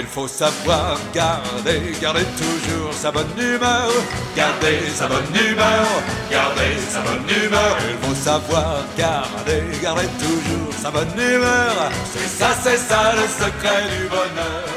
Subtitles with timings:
[0.00, 3.90] Il faut savoir garder, garder toujours sa bonne humeur.
[4.36, 5.86] Garder sa bonne humeur,
[6.30, 7.76] garder sa bonne humeur.
[7.90, 11.90] Il faut savoir garder, garder toujours sa bonne humeur.
[12.12, 14.68] C'est ça, c'est ça le secret du bonheur.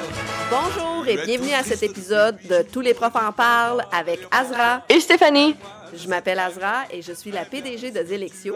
[0.50, 4.82] Bonjour et bienvenue à cet épisode de Tous les profs en parlent avec Azra.
[4.90, 5.56] Et Stéphanie.
[5.96, 8.56] Je m'appelle Azra et je suis la PDG de Zélexio.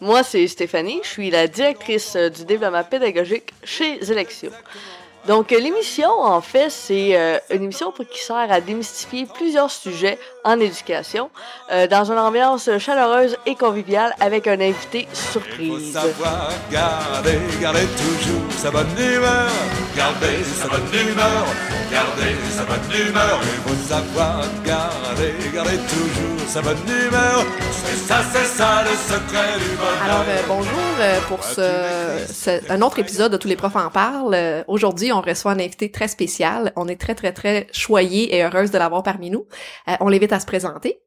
[0.00, 1.00] Moi, c'est Stéphanie.
[1.02, 4.50] Je suis la directrice du développement pédagogique chez Zélexio.
[5.26, 10.18] Donc, l'émission, en fait, c'est euh, une émission pour- qui sert à démystifier plusieurs sujets
[10.44, 11.30] en éducation
[11.72, 15.92] euh, dans une ambiance chaleureuse et conviviale avec un invité Il faut surprise.
[15.92, 19.48] savoir garder, garder toujours sa bonne humeur.
[19.96, 21.44] Garder sa bonne humeur,
[21.90, 23.40] garder sa bonne humeur.
[23.42, 27.44] Il faut savoir garder, garder toujours sa bonne humeur.
[27.72, 30.02] C'est ça, c'est ça le secret du bonheur.
[30.04, 30.70] Alors, euh, bonjour
[31.00, 34.34] euh, pour ce, ce- un autre épisode de Tous les profs en parlent.
[34.34, 36.72] Euh, Aujourd'hui, on reçoit un invité très spécial.
[36.76, 39.46] On est très, très, très choyés et heureuse de l'avoir parmi nous.
[39.88, 40.98] Euh, on l'invite à se présenter.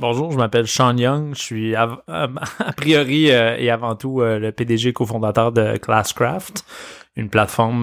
[0.00, 1.34] Bonjour, je m'appelle Sean Young.
[1.34, 6.64] Je suis euh, a priori euh, et avant tout le PDG cofondateur de Classcraft,
[7.16, 7.82] une plateforme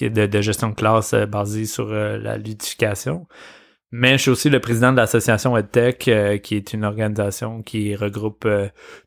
[0.00, 3.26] de, gestion de classe basée sur la ludification.
[3.90, 6.10] Mais je suis aussi le président de l'association EdTech,
[6.42, 8.46] qui est une organisation qui regroupe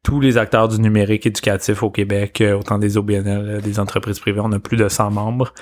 [0.03, 4.41] tous les acteurs du numérique éducatif au Québec, autant des OBNL, des entreprises privées.
[4.43, 5.53] On a plus de 100 membres.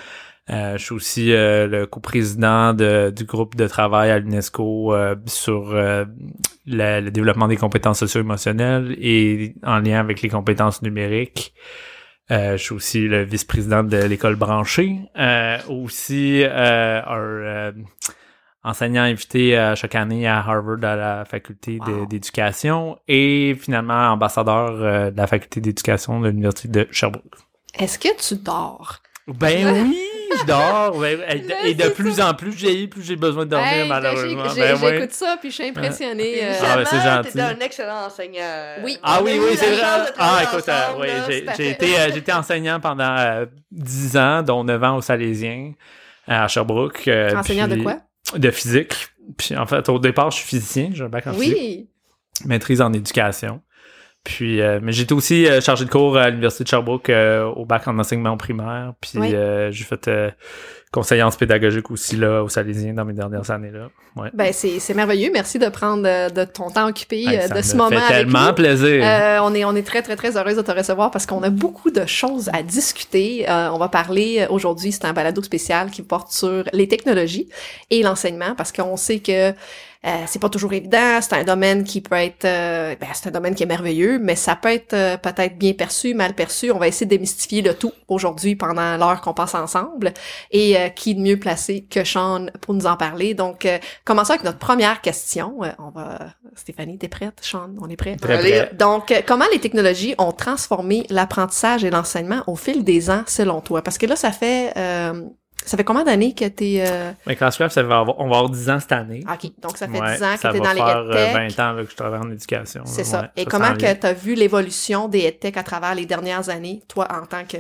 [0.49, 5.15] Euh, je suis aussi euh, le coprésident de- du groupe de travail à l'UNESCO euh,
[5.27, 6.05] sur le,
[6.65, 11.53] le développement des compétences socio-émotionnelles et en lien avec les compétences numériques.
[12.31, 14.97] Euh, je suis aussi le vice-président de l'école branchée.
[15.17, 17.73] Euh, aussi euh, un
[18.63, 22.05] enseignant invité chaque année à Harvard à la faculté Wow.
[22.07, 27.35] d'éducation et finalement ambassadeur de la faculté d'éducation de l'université de Sherbrooke.
[27.77, 28.99] Est-ce que tu dors?
[29.27, 29.97] Ben oui,
[30.39, 30.97] je dors.
[30.99, 31.19] Ben,
[31.65, 34.43] et, de plus en plus j'ai plus j'ai besoin de dormir Hey, malheureusement.
[34.53, 34.77] j'ai- Ben.
[34.77, 36.43] J'écoute ça, puis je suis impressionnée.
[36.43, 37.31] euh, Ah, ben, c'est gentil.
[37.33, 38.75] t'es un excellent enseignant.
[38.83, 38.97] Oui.
[39.03, 40.11] Ah oui, oui, c'est vrai.
[40.17, 44.83] Ah, écoute, euh, j'ai été, euh, j'ai été enseignant pendant euh, 10 ans, dont 9
[44.83, 45.73] ans au Salésien,
[46.27, 47.07] à Sherbrooke.
[47.07, 47.97] euh, Enseignant de quoi?
[48.35, 48.93] De physique.
[49.37, 51.89] Puis en fait, au départ, je suis physicien, j'ai un bac en physique, Oui.
[52.45, 53.61] maîtrise en éducation.
[54.25, 57.65] Puis, euh, mais j'étais aussi euh, chargé de cours à l'université de Sherbrooke euh, au
[57.65, 58.93] bac en enseignement primaire.
[58.99, 59.33] Puis Oui.
[59.33, 60.29] euh, j'ai fait euh,
[60.91, 63.87] conseillance pédagogique aussi là au Salésien dans mes dernières années là.
[64.17, 64.29] Ouais.
[64.33, 65.29] Ben, c'est c'est merveilleux.
[65.33, 67.95] Merci de prendre euh, de ton temps occupé Hey, ça de me ce moment fait
[67.95, 68.53] avec tellement nous.
[68.55, 69.01] plaisir.
[69.05, 71.49] Euh, on est on est très très très heureuse de te recevoir parce qu'on a
[71.49, 73.49] beaucoup de choses à discuter.
[73.49, 77.47] Euh, on va parler aujourd'hui, c'est un balado spécial qui porte sur les technologies
[77.89, 79.53] et l'enseignement parce qu'on sait que
[80.05, 83.31] euh, c'est pas toujours évident, c'est un domaine qui peut être euh, ben, c'est un
[83.31, 86.71] domaine qui est merveilleux, mais ça peut être euh, peut-être bien perçu, mal perçu.
[86.71, 90.13] On va essayer de démystifier le tout aujourd'hui pendant l'heure qu'on passe ensemble
[90.51, 93.33] et euh, qui de mieux placé que Sean pour nous en parler.
[93.33, 95.63] Donc euh, commençons avec notre première question.
[95.63, 96.17] Euh, on va
[96.55, 97.37] Stéphanie, t'es prête?
[97.41, 98.15] Sean, on est prêt?
[98.15, 98.71] Très Allez, prêt.
[98.77, 103.61] donc, euh, comment les technologies ont transformé l'apprentissage et l'enseignement au fil des ans, selon
[103.61, 103.81] toi?
[103.81, 105.23] Parce que là, ça fait euh,
[105.69, 106.83] ça fait combien d'années que t'es...
[106.83, 107.11] Euh...
[107.27, 109.23] Mais Classcraft, ça va avoir, on va avoir 10 ans cette année.
[109.31, 111.57] OK, donc ça fait Ouais, 10 ans que ça t'es dans les euh, EdTech.
[111.57, 112.81] 20 ans là, que je travaille en éducation.
[112.85, 113.21] C'est ça.
[113.21, 117.07] ouais, Et comment que t'as vu l'évolution des EdTech à travers les dernières années, toi,
[117.11, 117.57] en tant que...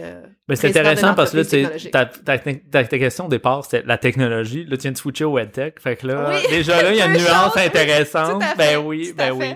[0.47, 3.99] Ben, c'est intéressant parce que là, ta, ta, ta, ta question au départ, c'était la
[3.99, 4.65] technologie.
[4.65, 5.79] Là, tu viens de switcher au EdTech.
[5.79, 8.43] Fait que là, Oui, déjà là, il y a une nuance intéressante.
[8.43, 9.51] fait, ben oui, ben oui.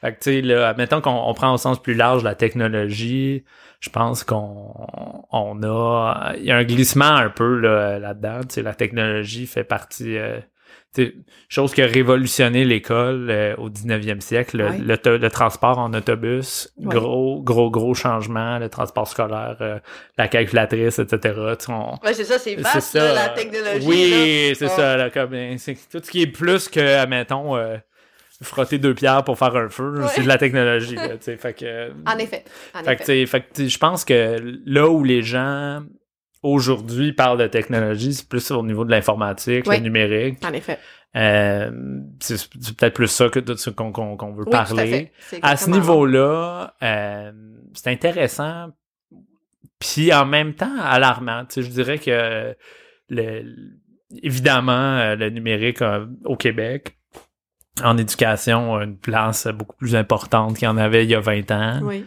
[0.00, 0.12] fait.
[0.12, 3.42] Que tu sais, là, mettons qu'on on prend au sens plus large la technologie,
[3.86, 4.74] je pense qu'on
[5.32, 6.32] on a.
[6.38, 8.40] Il y a un glissement un peu là, là-dedans.
[8.62, 10.16] La technologie fait partie.
[10.18, 10.40] euh,
[11.50, 15.18] chose qui a révolutionné l'école euh, au 19e siècle, le, Ouais.
[15.18, 16.94] le transport en autobus, Ouais.
[16.94, 19.78] gros, gros, gros changement, le transport scolaire, euh,
[20.16, 21.34] la calculatrice, etc.
[22.02, 22.98] Ouais, c'est ça, c'est vaste, ça.
[23.12, 23.86] là, la technologie.
[23.86, 24.96] Oui, c'est ça.
[24.96, 27.76] Là, comme, c'est tout ce qui est plus que, admettons, euh,
[28.42, 30.08] frotter deux pierres pour faire un feu, Ouais.
[30.14, 30.94] c'est de la technologie.
[30.96, 32.44] là, fait que, En effet,
[32.74, 33.40] en fait effet.
[33.54, 34.36] que, je pense que
[34.66, 35.82] là où les gens
[36.42, 39.76] aujourd'hui parlent de technologie, c'est plus au niveau de l'informatique, Oui.
[39.78, 40.38] le numérique.
[40.44, 40.78] En effet.
[41.16, 41.70] Euh,
[42.20, 42.36] c'est
[42.76, 45.12] peut-être plus ça que tout ce qu'on veut Oui, tout à parler.
[45.40, 47.32] À ce niveau-là, euh,
[47.72, 48.68] c'est intéressant,
[49.78, 51.44] puis en même temps alarmant.
[51.46, 52.54] Tu sais, je dirais que
[53.08, 53.42] le,
[54.22, 55.78] évidemment euh, le numérique
[56.24, 56.98] au Québec
[57.84, 61.50] en éducation une place beaucoup plus importante qu'il y en avait il y a 20
[61.50, 61.80] ans.
[61.82, 62.04] Oui.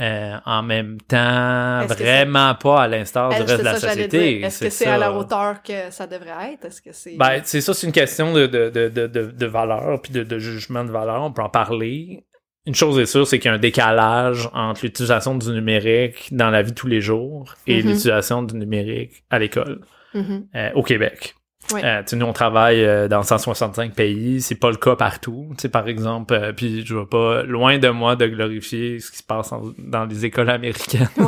[0.00, 4.40] Euh, en même temps, vraiment pas à l'instar du reste de la société.
[4.40, 6.64] Est-ce que c'est à la hauteur que ça devrait être?
[6.64, 7.16] Est-ce que c'est...
[7.16, 10.38] Ben, c'est ça, c'est une question de, de, de, de, de, valeur, puis de, de
[10.40, 11.22] jugement de valeur.
[11.22, 12.24] On peut en parler.
[12.66, 16.50] Une chose est sûre, c'est qu'il y a un décalage entre l'utilisation du numérique dans
[16.50, 17.88] la vie de tous les jours et Mhm.
[17.90, 19.80] l'utilisation du numérique à l'école.
[20.14, 20.46] Mhm.
[20.56, 21.36] euh, au Québec.
[21.72, 24.40] Euh, nous, on travaille euh, dans 165 pays.
[24.42, 25.54] C'est pas le cas partout.
[25.72, 29.22] Par exemple, euh, puis je veux pas, loin de moi, de glorifier ce qui se
[29.22, 31.08] passe en- dans les écoles américaines.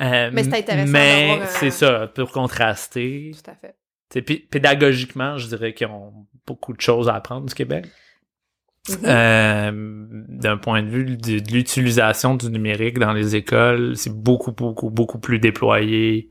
[0.00, 3.32] Euh, Mais c'est intéressant Mais c'est ça, pour contraster.
[3.34, 3.74] tout à fait.
[4.50, 6.12] Pédagogiquement, je dirais qu'ils ont
[6.46, 7.86] beaucoup de choses à apprendre du Québec.
[8.88, 8.96] Mhm.
[9.06, 9.70] Euh,
[10.28, 14.90] D'un point de vue de, de l'utilisation du numérique dans les écoles, c'est beaucoup, beaucoup,
[14.90, 16.30] beaucoup plus déployé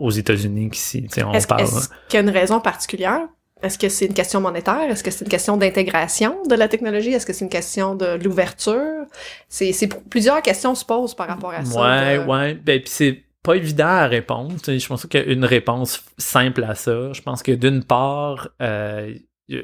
[0.00, 1.06] aux États-Unis qu'ici.
[1.32, 1.62] Est-ce parle.
[1.62, 3.20] est-ce qu'il y a une raison particulière?
[3.62, 4.90] Est-ce que c'est une question monétaire?
[4.90, 7.10] Est-ce que c'est une question d'intégration de la technologie?
[7.12, 9.04] Est-ce que c'est une question de l'ouverture?
[9.48, 9.72] C'est,
[10.08, 11.80] plusieurs questions se posent par rapport à ça.
[11.80, 12.54] Ouais, de- ouais.
[12.54, 14.54] Ben, puis c'est pas évident à répondre.
[14.66, 17.12] Je pense qu'il y a une réponse simple à ça.
[17.12, 19.14] Je pense que d'une part, euh,
[19.48, 19.62] il y a-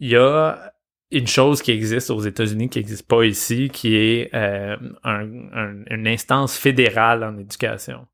[0.00, 0.72] il y a
[1.12, 5.84] une chose qui existe aux États-Unis qui n'existe pas ici, qui est euh, un- un-
[5.88, 8.06] une instance fédérale en éducation.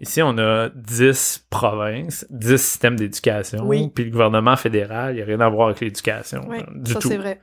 [0.00, 3.90] Ici, on a 10 provinces, 10 systèmes d'éducation, Oui.
[3.94, 6.98] puis le gouvernement fédéral, il n'y a rien à voir avec l'éducation Oui, du ça
[7.00, 7.08] tout.
[7.08, 7.40] c'est vrai.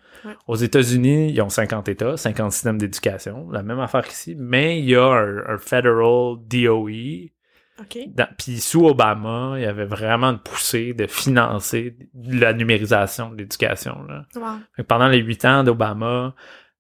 [0.48, 4.86] Aux États-Unis, ils ont 50 États, 50 systèmes d'éducation, la même affaire qu'ici, mais il
[4.90, 7.32] y a un, un federal DOE.
[7.82, 7.98] OK.
[8.14, 13.38] dans- Puis sous Obama, il y avait vraiment une poussée de financer la numérisation de
[13.38, 13.98] l'éducation.
[14.08, 14.26] là.
[14.36, 14.84] Wow.
[14.88, 16.36] Pendant les huit ans d'Obama,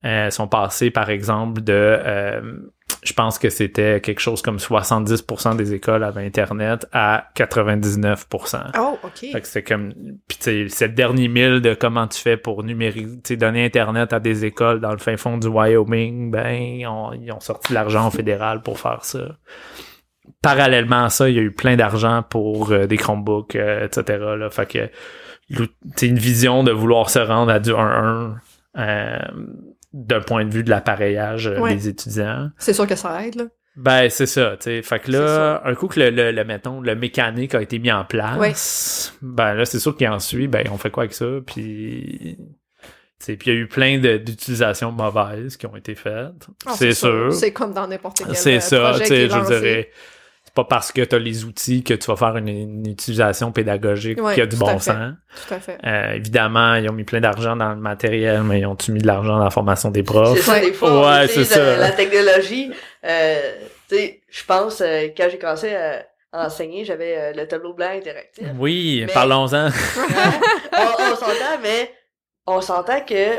[0.06, 1.74] euh, sont passés, par exemple, de...
[1.74, 2.42] euh,
[3.04, 8.72] je pense que c'était quelque chose comme 70% des écoles avaient Internet à 99%.
[8.80, 9.12] Oh, OK.
[9.32, 9.94] Fait que c'est comme
[10.28, 13.38] puis tu sais c'est le dernier mille de comment tu fais pour numériser tu sais
[13.38, 17.32] donner internet à des écoles dans le fin fond du Wyoming ben ils ont, ils
[17.32, 19.38] ont sorti de l'argent au fédéral pour faire ça
[20.42, 24.20] parallèlement à ça il y a eu plein d'argent pour euh, des Chromebooks euh, etc
[24.38, 24.90] là fait que
[25.96, 28.36] c'est une vision de vouloir se rendre à du 1-1
[28.78, 29.20] euh,
[29.94, 31.76] d'un point de vue de l'appareillage euh, Ouais.
[31.76, 33.44] des étudiants C'est sûr que ça aide, là.
[33.76, 34.82] ben, c'est ça, tu sais.
[34.82, 37.92] Fait que là, un coup que le, le, le, mettons, le mécanique a été mis
[37.92, 41.26] en place, ben là, c'est sûr qu'il en suit, ben, on fait quoi avec ça?
[41.46, 46.48] Puis, tu sais, puis il y a eu plein d'utilisations mauvaises qui ont été faites.
[46.66, 47.32] Ah, c'est sûr.
[47.34, 49.90] C'est comme dans n'importe quel C'est ça, tu sais, je dirais.
[50.56, 53.52] C'est pas parce que tu as les outils que tu vas faire une, une utilisation
[53.52, 54.92] pédagogique Ouais, qui a du bon fait.
[54.92, 55.14] sens.
[55.48, 55.78] Tout à fait.
[55.84, 59.08] Euh, évidemment, ils ont mis plein d'argent dans le matériel, mais ils ont-tu mis de
[59.08, 60.36] l'argent dans la formation des profs?
[60.38, 60.62] C'est ça, Ouais.
[60.62, 61.78] des fois, Ouais, c'est ça.
[61.78, 62.72] la technologie.
[63.04, 63.40] Euh,
[63.90, 66.06] tu sais, je pense, euh, quand j'ai commencé à
[66.36, 68.44] à enseigner, j'avais euh, le tableau blanc interactif.
[68.58, 69.70] Oui, Mais- parlons-en.
[70.78, 71.92] on on s'entend, mais
[72.48, 73.38] on s'entend que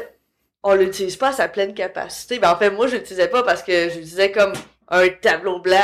[0.62, 2.38] on l'utilise pas à sa pleine capacité.
[2.38, 4.52] Ben, en fait, moi, je l'utilisais pas parce que je l'utilisais comme
[4.88, 5.76] un tableau blanc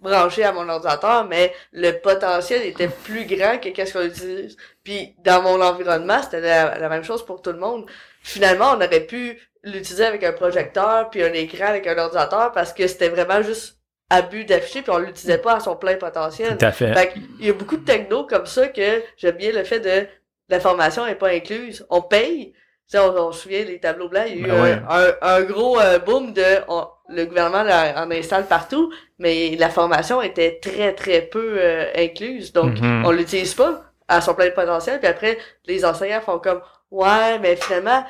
[0.00, 4.56] branché à mon ordinateur, mais le potentiel était plus grand que qu'est-ce qu'on utilise.
[4.82, 7.86] Puis, dans mon environnement, c'était la, la même chose pour tout le monde.
[8.22, 12.72] Finalement, on aurait pu l'utiliser avec un projecteur puis un écran avec un ordinateur parce
[12.72, 13.76] que c'était vraiment juste
[14.08, 16.56] abus d'afficher puis on l'utilisait pas à son plein potentiel.
[16.56, 16.92] Tout à fait.
[16.94, 20.06] Fait il y a beaucoup de techno comme ça que j'aime bien le fait de
[20.48, 21.86] la formation est pas incluse.
[21.90, 22.52] On paye.
[22.52, 24.72] Tu sais, on, on se souvient des tableaux blancs, il y a eu Ben ouais.
[24.88, 27.64] un, un, un gros euh, boom de on- le gouvernement
[27.96, 32.52] en installe partout, mais la formation était très très peu euh, incluse.
[32.52, 33.04] Donc Mhm.
[33.04, 34.98] on l'utilise pas à son plein potentiel.
[35.00, 36.60] Puis après, les enseignants font comme
[36.90, 38.04] Ouais, mais finalement,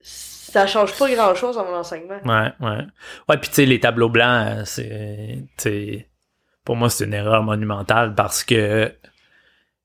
[0.00, 2.18] ça change pas grand chose dans mon enseignement.
[2.24, 2.84] Ouais, ouais.
[3.28, 5.38] Ouais, puis tu sais, les tableaux blancs, euh, c'est.
[5.58, 6.08] tu sais,
[6.64, 8.90] Pour moi, c'est une erreur monumentale parce que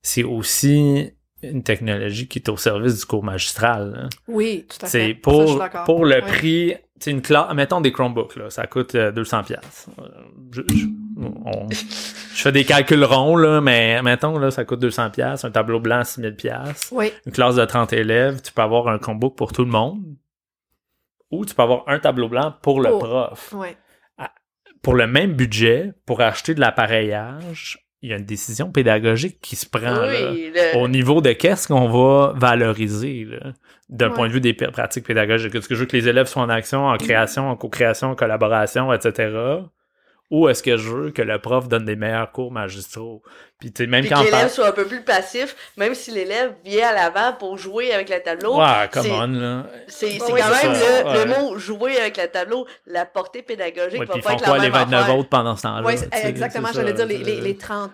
[0.01, 1.11] c'est aussi
[1.41, 3.93] une technologie qui est au service du cours magistral.
[4.05, 4.09] hein.
[4.27, 4.91] Oui, tout à fait.
[4.91, 5.83] C'est Ça, je suis pour, d'accord.
[5.85, 6.21] pour le Ouais.
[6.21, 6.75] prix.
[6.99, 7.53] C'est une classe.
[7.53, 8.49] Mettons des Chromebooks, là.
[8.49, 9.43] Ça coûte euh, 200$.
[9.45, 9.89] piastres.
[9.99, 10.07] Euh,
[10.51, 10.85] Je, je,
[11.17, 15.11] on- je fais des calculs ronds, là, mais mettons, là, ça coûte 200$.
[15.11, 16.35] piastres, Un tableau blanc, 6000$.
[16.35, 16.87] piastres.
[16.91, 20.03] Oui, Une classe de 30 élèves, tu peux avoir un Chromebook pour tout le monde.
[21.31, 23.53] Ou tu peux avoir un tableau blanc pour le prof.
[23.55, 23.67] oui.
[24.81, 29.55] Pour le même budget, pour acheter de l'appareillage, il y a une décision pédagogique qui
[29.55, 33.53] se prend là, oui, le- au niveau de qu'est-ce qu'on va valoriser là,
[33.89, 34.13] d'un Ouais.
[34.15, 35.53] point de vue des pratiques pédagogiques.
[35.55, 38.15] Est-ce que je veux que les élèves soient en action, en création, en co-création, en
[38.15, 39.29] collaboration, etc
[40.31, 43.23] ou est-ce que je veux que le prof donne des meilleurs cours magistraux?
[43.59, 44.19] Puis, tu même quand.
[44.21, 47.91] que l'élève soit un peu plus passif, même si l'élève vient à l'avant pour jouer
[47.91, 48.57] avec le tableau.
[48.57, 49.65] Ouais, come on, là.
[49.87, 54.13] C'est quand même le, le, mot jouer avec le tableau, la portée pédagogique ouais, va
[54.13, 55.83] pas ils font être la les 29 autres pendant ce temps-là?
[55.85, 57.91] Oui, exactement, j'allais dire les, les, les 30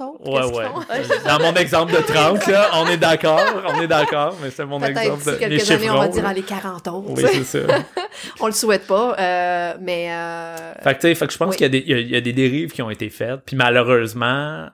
[0.00, 1.24] autres.
[1.26, 4.80] Dans mon exemple de 30, là, on est d'accord, on est d'accord, mais c'est mon
[4.82, 7.22] exemple de quelques les années, on va dire dans les 40 autres.
[7.22, 7.74] Oui, c'est ça.
[8.40, 10.08] on le souhaite pas, euh, mais.
[10.10, 10.74] Euh...
[10.82, 13.40] Fait que, je pense qu'il y, a des dérives qui ont été faites.
[13.44, 14.68] Puis malheureusement,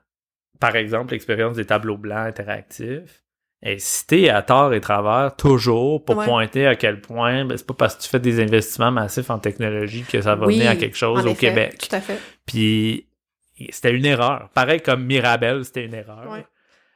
[0.59, 3.23] par exemple, l'expérience des tableaux blancs interactifs
[3.62, 7.75] est citée à tort et travers toujours pour pointer à quel point ben, c'est pas
[7.75, 10.76] parce que tu fais des investissements massifs en technologie que ça va oui, venir à
[10.76, 11.87] quelque chose au Québec.
[11.88, 12.19] Tout à fait.
[12.47, 13.07] Puis
[13.71, 14.49] c'était une erreur.
[14.55, 16.25] Pareil comme Mirabel, c'était une erreur.
[16.31, 16.45] Ouais.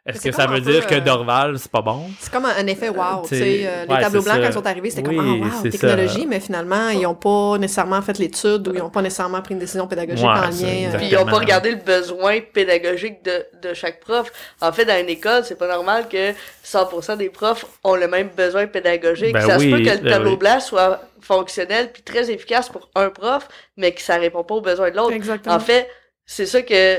[0.06, 2.10] Est-ce que ça veut peu, dire que euh, Dorval, c'est pas bon?
[2.20, 4.40] C'est comme un, effet wow, tu sais, euh, les ouais, tableaux blancs ça.
[4.42, 6.26] quand ils sont arrivés, c'était Oui, comme oh, wow, technologie, ça.
[6.28, 9.60] mais finalement, ils n'ont pas nécessairement fait l'étude ou ils n'ont pas nécessairement pris une
[9.60, 10.90] décision pédagogique Ouais, en lien.
[10.92, 10.98] euh.
[10.98, 14.30] Puis ils ont pas regardé le besoin pédagogique de, de chaque prof.
[14.60, 16.32] En fait, dans une école, c'est pas normal que
[16.66, 19.32] 100% des profs ont le même besoin pédagogique.
[19.32, 20.36] Ben ça se peut que le ben tableau oui.
[20.36, 24.60] blanc soit fonctionnel puis très efficace pour un prof, mais que ça répond pas aux
[24.60, 25.14] besoins de l'autre.
[25.14, 25.54] Exactement.
[25.54, 25.88] En fait,
[26.26, 26.98] c'est ça que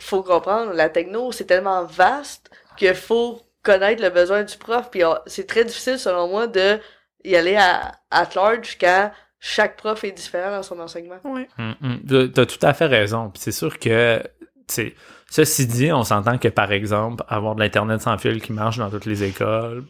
[0.00, 0.72] faut comprendre.
[0.72, 4.90] La techno, c'est tellement vaste qu'il faut connaître le besoin du prof.
[4.90, 6.78] Puis c'est très difficile, selon moi, de
[7.24, 11.16] y aller à, at large quand chaque prof est différent dans son enseignement.
[11.24, 11.48] Ouais.
[11.58, 12.30] Hum, hum.
[12.32, 13.30] T'as- tout à fait raison.
[13.30, 14.22] Puis c'est sûr que,
[14.68, 14.94] tu sais,
[15.30, 18.90] ceci dit, on s'entend que, par exemple, avoir de l'Internet sans fil qui marche dans
[18.90, 19.84] toutes les écoles,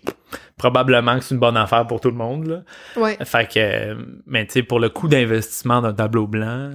[0.56, 2.62] probablement que c'est une bonne affaire pour tout le monde, là.
[3.00, 3.16] Ouais.
[3.24, 6.72] Fait que, mais tu sais, pour le coût d'investissement d'un tableau blanc,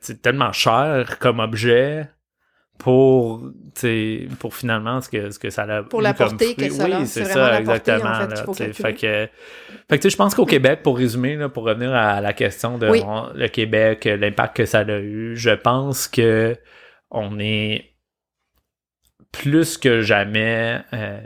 [0.00, 2.08] c'est tellement cher comme objet
[2.78, 3.48] pour,
[4.40, 7.24] pour finalement ce que, ce que ça a Pour la portée que ça Oui, c'est
[7.24, 8.44] ça, la portée, en exactement.
[8.54, 11.92] fait, que, fait que, tu sais, je pense qu'au Québec, pour résumer, là, pour revenir
[11.94, 13.00] à la question de Oui.
[13.04, 16.56] on- le Québec, l'impact que ça a eu, je pense que
[17.10, 17.90] on est
[19.30, 20.80] plus que jamais.
[20.92, 21.20] euh,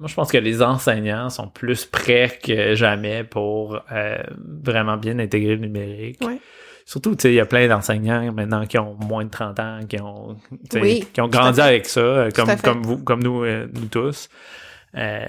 [0.00, 4.18] moi, je pense que les enseignants sont plus prêts que jamais pour euh,
[4.62, 6.20] vraiment bien intégrer le numérique.
[6.24, 6.38] Ouais.
[6.90, 9.80] Surtout, tu sais, il y a plein d'enseignants maintenant qui ont moins de 30 ans,
[9.86, 10.38] qui ont,
[10.80, 14.30] Oui, qui ont grandi avec ça, euh, comme, comme vous, comme nous, euh, nous tous.
[14.96, 15.26] Euh,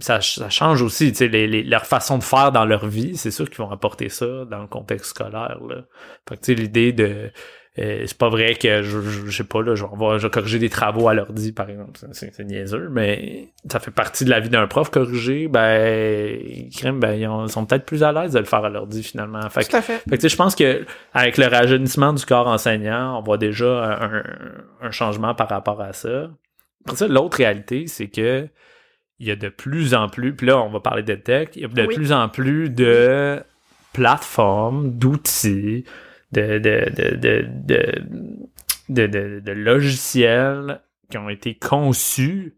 [0.00, 3.16] ça, ça change aussi, tu sais, les, les- leur façon de faire dans leur vie.
[3.16, 5.60] C'est sûr qu'ils vont apporter ça dans le contexte scolaire.
[5.68, 5.82] Là.
[6.28, 7.30] Fait que, tu sais, l'idée de
[7.78, 10.30] euh, c'est pas vrai que je, je, je sais pas là, je vais, je vais
[10.30, 14.40] corriger des travaux à l'ordi par exemple, C'est- niaiseux, mais ça fait partie de la
[14.40, 16.38] vie d'un prof corriger, ben
[16.94, 19.40] ben ils ont- sont peut-être plus à l'aise de le faire à l'ordi finalement.
[19.50, 20.02] Fait Tout à fait.
[20.08, 24.22] fait que, je pense que avec le rajeunissement du corps enseignant, on voit déjà un,
[24.82, 26.30] un changement par rapport à ça.
[26.84, 28.48] Après ça, l'autre réalité, c'est que
[29.20, 31.62] il y a de plus en plus, puis là, on va parler de tech, il
[31.62, 31.94] y a de Oui.
[31.94, 33.40] plus en plus de
[33.92, 35.84] plateformes, d'outils,
[36.32, 38.02] de, de, de, de, de,
[38.88, 40.80] de, de- de logiciels
[41.10, 42.54] qui ont été conçus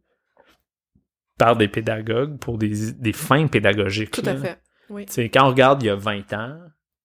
[1.38, 4.10] par des pédagogues pour des, des fins pédagogiques.
[4.10, 4.32] Tout là.
[4.32, 4.58] à fait.
[4.90, 5.06] Oui.
[5.32, 6.58] Quand on regarde il y a 20 ans,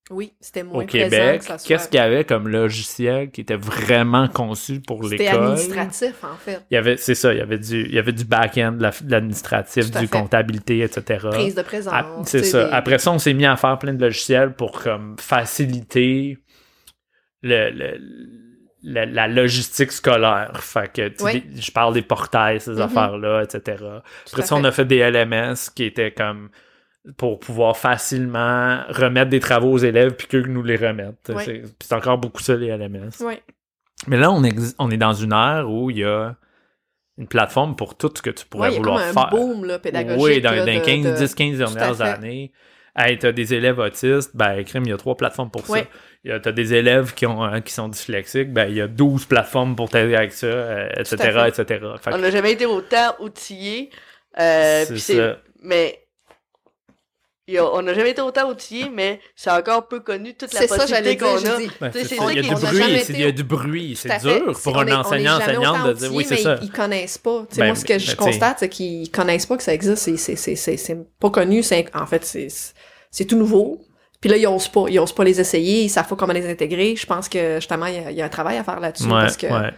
[0.09, 4.81] Oui, c'était moins au Québec, qu'est-ce qu'il y avait comme logiciel qui était vraiment conçu
[4.81, 5.43] pour C'était l'école?
[5.43, 6.61] administratif, en fait.
[6.71, 8.81] Il y avait, c'est ça, il y avait du, il y avait du back-end, de
[8.81, 10.07] la- de l'administratif, du fait.
[10.07, 11.27] comptabilité, etc.
[11.31, 12.27] Prise de présence.
[12.27, 12.65] C'est ça.
[12.65, 16.39] des- Après ça, on s'est mis à faire plein de logiciels pour comme faciliter
[17.45, 17.99] le, le-
[18.83, 20.51] la, la logistique scolaire.
[20.61, 21.41] Fait que Oui.
[21.41, 22.81] des- je parle des portails, ces Mhm.
[22.81, 23.83] affaires-là, etc.
[24.31, 26.49] Après ça, on a fait des LMS qui étaient comme
[27.17, 31.31] pour pouvoir facilement remettre des travaux aux élèves puis qu'eux nous les remettent.
[31.35, 31.61] Oui.
[31.79, 33.09] C'est encore beaucoup ça, les LMS.
[33.21, 33.35] Oui,
[34.07, 36.35] Mais là, on, ex- on est dans une ère où il y a
[37.17, 39.29] une plateforme pour tout ce que tu pourrais comme vouloir un faire.
[39.29, 40.21] boom là, pédagogique.
[40.21, 42.51] Oui, dans, là, dans les de- 15, de- 10, 15 Tout à dernières années.
[42.97, 45.73] Hey, t'as des élèves autistes, ben, crime, il y a trois plateformes pour ça.
[46.25, 48.81] Il y a- T'as des élèves qui, ont, euh, qui sont dyslexiques, ben, il y
[48.81, 51.61] a 12 plateformes pour t'aider avec ça, euh, etc., fait.
[51.61, 51.85] etc.
[52.01, 53.91] Fait que On n'a jamais été autant outillés.
[54.39, 55.37] Euh, ça.
[55.61, 56.01] Mais
[57.61, 60.87] on n'a jamais été autant outillés, mais c'est encore peu connu toute la C'est ça,
[60.87, 61.89] j'allais possibilité qu'on a.
[61.91, 63.93] Ben, Tu Il y a du bruit, c'est- été il y a au- du bruit,
[63.93, 64.39] Tout c'est à fait.
[64.41, 66.55] dur pour un enseignant, enseignante de dire, oui, c'est ça.
[66.59, 67.45] mais Ils connaissent pas.
[67.51, 68.15] Tu Ben, moi, ce que je ben, tu sais.
[68.17, 69.97] constate, c'est qu'ils connaissent pas que ça existe.
[69.97, 71.61] C'est- C'est, c'est, c'est, c'est pas connu.
[71.93, 72.25] En fait,
[73.11, 73.79] c'est tout nouveau.
[74.25, 74.85] Puis là, ils osent pas.
[74.89, 75.83] Ils osent pas les essayer.
[75.83, 76.95] Ils savent pas comment les intégrer.
[76.95, 79.03] Je pense que, justement, il y a, il y a un travail à faire là-dessus.
[79.03, 79.71] Ouais, parce que, ouais.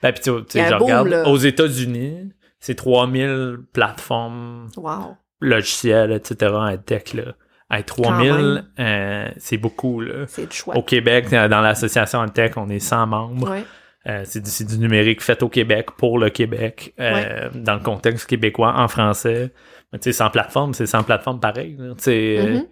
[0.00, 1.28] Ben, puis tu sais, je boom, regarde, là.
[1.28, 5.16] aux États-Unis, c'est 3000 plateformes wow.
[5.40, 7.34] logiciels, etc., en tech, là.
[7.72, 10.26] Hey, 3000, euh, c'est beaucoup, là.
[10.28, 10.76] C'est choix.
[10.76, 13.50] Au Québec, dans l'association tech, on est 100 membres.
[13.50, 13.64] Ouais.
[14.06, 17.80] Euh, c'est du, c'est du numérique fait au Québec pour le Québec, euh, dans le
[17.80, 19.52] contexte québécois, en français.
[19.92, 21.74] Mais tu sais, sans plateforme, c'est sans plateforme pareil.
[21.76, 21.94] là.
[21.96, 22.68] Tu sais.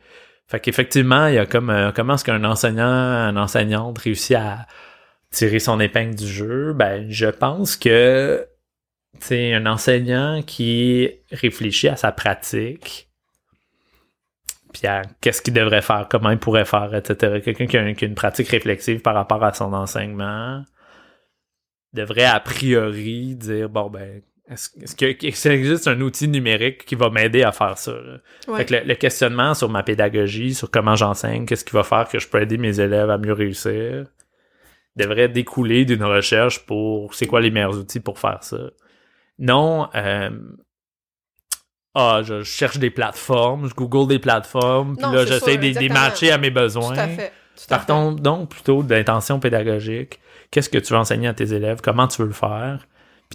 [0.49, 4.67] Fait qu'effectivement, il y a comme euh, comment est-ce qu'un enseignant, une enseignante réussit à
[5.31, 6.73] tirer son épingle du jeu?
[6.73, 8.47] Ben, je pense que
[9.21, 13.09] sais, un enseignant qui réfléchit à sa pratique,
[14.73, 17.41] puis à qu'est-ce qu'il devrait faire, comment il pourrait faire, etc.
[17.43, 20.63] Quelqu'un qui a une pratique réflexive par rapport à son enseignement
[21.93, 27.43] devrait a priori dire bon ben est-ce que existe un outil numérique qui va m'aider
[27.43, 28.19] à faire ça là?
[28.49, 28.59] Ouais.
[28.59, 32.09] Fait que le, le questionnement sur ma pédagogie, sur comment j'enseigne, qu'est-ce qui va faire
[32.09, 34.07] que je peux aider mes élèves à mieux réussir,
[34.95, 38.71] devrait découler d'une recherche pour c'est quoi les meilleurs outils pour faire ça.
[39.39, 40.31] Non, euh,
[41.95, 45.89] ah, je cherche des plateformes, je google des plateformes, puis Non, là j'essaie de les
[45.89, 46.97] matcher à mes Tout besoins.
[46.97, 47.33] à fait.
[47.69, 50.21] à Partons donc plutôt d'intention pédagogique.
[50.51, 51.81] Qu'est-ce que tu veux enseigner à tes élèves?
[51.83, 52.87] Comment tu veux le faire?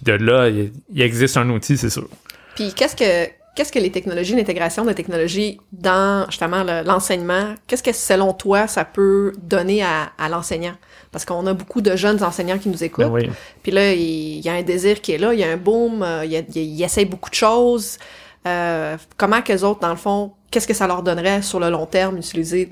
[0.04, 2.08] Puis de là, il, il existe un outil, c'est sûr.
[2.54, 7.82] Puis qu'est-ce que qu'est-ce que les technologies, l'intégration de technologies dans justement le- l'enseignement, qu'est-ce
[7.82, 10.74] que selon toi ça peut donner à, à l'enseignant?
[11.10, 13.04] Parce qu'on a beaucoup de jeunes enseignants qui nous écoutent.
[13.04, 13.30] Ben oui.
[13.62, 14.00] Puis là, il,
[14.38, 16.32] il y a un désir qui est là, il y a un boom, euh, il,
[16.54, 17.98] il, il beaucoup de choses.
[18.46, 21.86] Euh, comment qu'eux autres, dans le fond, qu'est-ce que ça leur donnerait sur le long
[21.86, 22.70] terme utiliser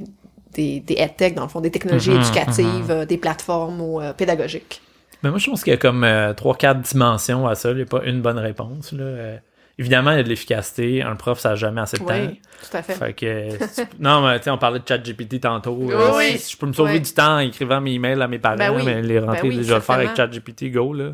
[0.54, 4.12] des, des EdTech, dans le fond, des technologies Mhm, éducatives, euh, des plateformes ou euh,
[4.14, 4.80] pédagogiques?
[5.22, 7.70] Mais moi, je pense qu'il y a comme euh, trois, quatre dimensions à ça.
[7.70, 8.92] Il n'y a pas une bonne réponse.
[8.92, 9.02] Là.
[9.04, 9.36] Euh,
[9.78, 11.02] évidemment, il y a de l'efficacité.
[11.02, 12.14] Un prof, ça n'a jamais assez de temps.
[12.14, 12.94] Oui, tout à fait.
[12.94, 15.76] Fait que, euh, si tu- non, mais tu sais, on parlait de ChatGPT tantôt.
[15.78, 16.38] Oui, Euh, oui.
[16.38, 18.72] si je peux me sauver du temps en écrivant mes emails à mes parents, Ben
[18.74, 18.82] oui.
[18.84, 20.16] mais les rentrer, Ben oui, déjà le faire avec.
[20.16, 21.10] ChatGPT, go, là.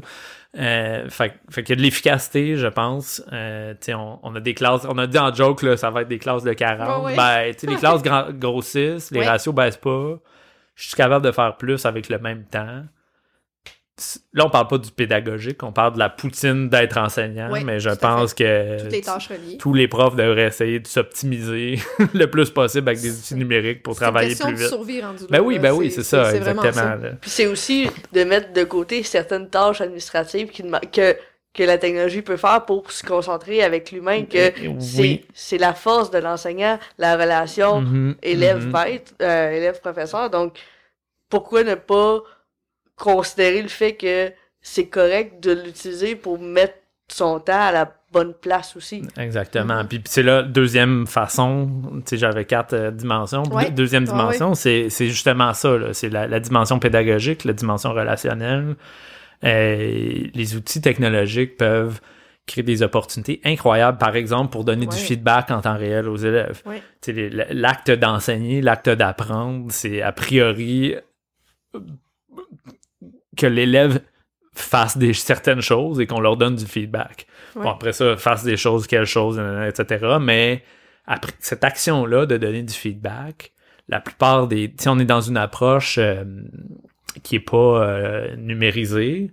[0.59, 3.23] Euh, fait, fait qu'il y a de l'efficacité, je pense.
[3.33, 5.91] Euh, tu sais, on, on a des classes, on a dit en joke, là, ça
[5.91, 7.01] va être des classes de 40.
[7.05, 7.17] Ouais, ouais.
[7.17, 9.27] Ben, tu sais, les classes grossissent, les Ouais.
[9.29, 10.15] ratios baissent pas.
[10.77, 12.85] Je suis capable de faire plus avec le même temps.
[14.35, 17.81] Là, on parle pas du pédagogique, on parle de la poutine d'être enseignant, Oui, mais
[17.81, 19.57] je pense que Toutes les tâches reliées.
[19.57, 21.79] tous les profs devraient essayer de s'optimiser
[22.13, 24.69] le plus possible avec des outils numériques pour une travailler plus de vite.
[24.69, 26.73] survie rendue là, Ben oui, ben oui, c'est ça, exactement.
[26.75, 26.99] ça.
[27.23, 30.63] Puis c'est aussi de mettre de côté certaines tâches administratives qui
[30.93, 31.17] que,
[31.55, 34.77] que la technologie peut faire pour se concentrer avec l'humain, que Oui.
[34.79, 38.15] c'est c'est la force de l'enseignant, la relation Mhm, mhm.
[38.23, 40.29] élève-maître, euh, élève-professeur.
[40.29, 40.59] Donc,
[41.31, 42.21] pourquoi ne pas
[42.97, 46.75] considérer le fait que c'est correct de l'utiliser pour mettre
[47.09, 49.03] son temps à la bonne place aussi?
[49.17, 49.85] Exactement.
[49.85, 53.45] Puis puis c'est là, deuxième façon, tu sais, j'avais quatre euh, dimensions.
[53.53, 53.67] Ouais.
[53.71, 55.93] Deux- Deuxième Ouais, dimension, c'est c'est justement ça, là.
[55.95, 58.75] C'est la, la dimension pédagogique, la dimension relationnelle.
[59.45, 62.01] Euh, les outils technologiques peuvent
[62.47, 65.03] créer des opportunités incroyables, par exemple, pour donner du Ouais.
[65.03, 66.63] feedback en temps réel aux élèves.
[66.65, 66.81] Ouais.
[67.03, 70.95] Tu sais, L'acte d'enseigner, l'acte d'apprendre, c'est a priori
[71.75, 71.81] euh,
[73.37, 74.01] que l'élève
[74.55, 77.27] fasse des certaines choses et qu'on leur donne du feedback.
[77.55, 80.17] Bon, après ça, fasse des choses, quelles choses, etc.
[80.21, 80.63] Mais
[81.07, 83.53] après cette action-là de donner du feedback,
[83.89, 84.75] la plupart des...
[84.79, 86.25] Si on est dans une approche euh,
[87.23, 89.31] qui est pas euh, numérisée,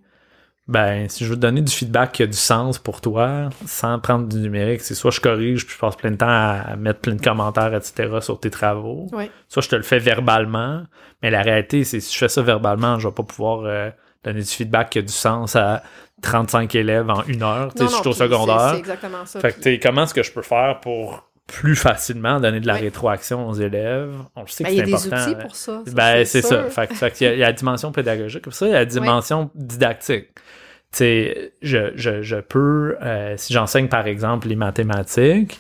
[0.68, 4.00] ben, si je veux te donner du feedback qui a du sens pour toi, sans
[4.00, 7.00] prendre du numérique, c'est soit je corrige puis je passe plein de temps à, mettre
[7.02, 8.20] plein de commentaires, etc.
[8.22, 9.30] sur tes travaux, Ouais.
[9.50, 10.84] soit je te le fais verbalement,
[11.22, 13.90] mais la réalité, c'est si je fais ça verbalement, je vais pas pouvoir euh,
[14.24, 15.84] donner du feedback qui a du sens à
[16.22, 18.70] 35 élèves en une heure, tu sais, si je suis au secondaire.
[18.72, 19.40] C'est exactement ça.
[19.42, 22.76] Fait que, puis- comment est-ce que je peux faire pour plus facilement donner de la
[22.76, 22.80] Ouais.
[22.82, 24.12] rétroaction aux élèves?
[24.36, 25.32] On le sait Ben, que il y a c'est des important.
[25.32, 25.82] outils pour ça.
[25.86, 26.64] ça, Ben, c'est ça.
[26.70, 28.42] Fait, que- fait qu'il y y a la dimension pédagogique.
[28.44, 30.30] Pour ça, il y a la dimension didactique.
[30.36, 35.60] Tu sais, je, je, je peux, euh, si j'enseigne par exemple les mathématiques,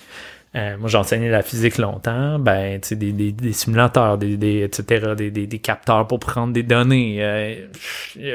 [0.55, 4.37] euh, moi j'ai enseigné la physique longtemps, ben, tu sais, des, des, des simulateurs, des,
[4.37, 7.55] des, etc., des, des, des capteurs pour prendre des données, euh,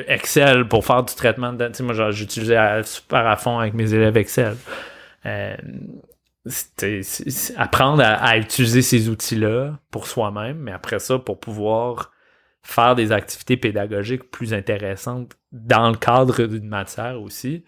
[0.08, 1.74] Excel pour faire du traitement de données.
[1.94, 4.56] Moi j'utilisais super à fond avec mes élèves Excel.
[5.26, 5.54] Euh,
[6.48, 11.38] c'est- c'est- c'est apprendre à, à utiliser ces outils-là pour soi-même, mais après ça, pour
[11.38, 12.12] pouvoir
[12.62, 17.64] faire des activités pédagogiques plus intéressantes dans le cadre d'une matière aussi.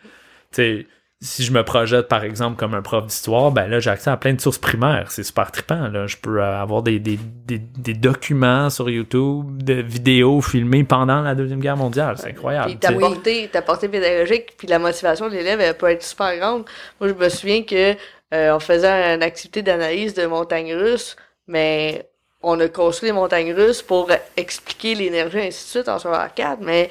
[1.23, 4.17] Si je me projette, par exemple, comme un prof d'histoire, ben là, j'ai accès à
[4.17, 5.11] plein de sources primaires.
[5.11, 6.07] C'est super trippant, là.
[6.07, 11.21] Je peux euh, avoir des, des, des, des documents sur YouTube, de vidéos filmées pendant
[11.21, 12.17] la Deuxième Guerre mondiale.
[12.17, 12.69] C'est incroyable.
[12.71, 16.35] Puis ta portée, ta portée pédagogique, puis la motivation de l'élève, elle peut être super
[16.39, 16.65] grande.
[16.99, 17.95] Moi, je me souviens que
[18.33, 21.17] euh, on faisait une activité d'analyse de montagnes russes,
[21.47, 22.09] mais
[22.43, 26.61] on a construit les montagnes russes pour expliquer l'énergie, ainsi de suite, en secondaire 4,
[26.61, 26.91] mais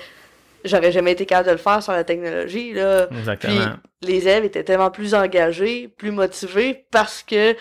[0.63, 3.07] j'aurais jamais été capable de le faire sans la technologie, là.
[3.11, 3.53] Exactement.
[4.01, 7.55] Puis les élèves étaient tellement plus engagés, plus motivés parce que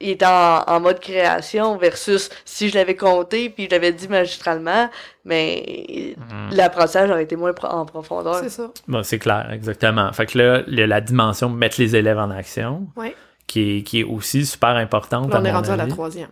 [0.00, 4.08] ils étaient en, en mode création versus si je l'avais compté puis je l'avais dit
[4.08, 4.88] magistralement,
[5.24, 6.50] mais Mhm.
[6.56, 8.36] l'apprentissage aurait été moins pro- en profondeur.
[8.36, 8.70] C'est ça.
[8.86, 10.12] Bon, c'est clair, exactement.
[10.12, 13.14] Fait que là, il la dimension de mettre les élèves en action, Ouais.
[13.46, 15.32] qui, est, qui est aussi super importante.
[15.32, 16.28] Là, on est rendu à la troisième.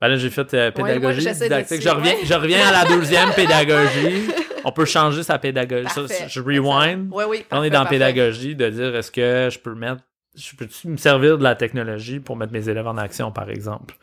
[0.00, 1.80] Ben là, j'ai fait euh, pédagogie didactique.
[1.80, 2.18] Je reviens, ouais.
[2.24, 4.28] je reviens à la deuxième pédagogie.
[4.64, 5.88] On peut changer sa pédagogie.
[5.88, 7.08] Ça, je rewind.
[7.12, 7.46] Oui, oui.
[7.50, 7.94] On est dans parfait.
[7.94, 10.02] pédagogie, de dire est-ce que je peux mettre,
[10.36, 13.94] je peux-tu me servir de la technologie pour mettre mes élèves en action, par exemple?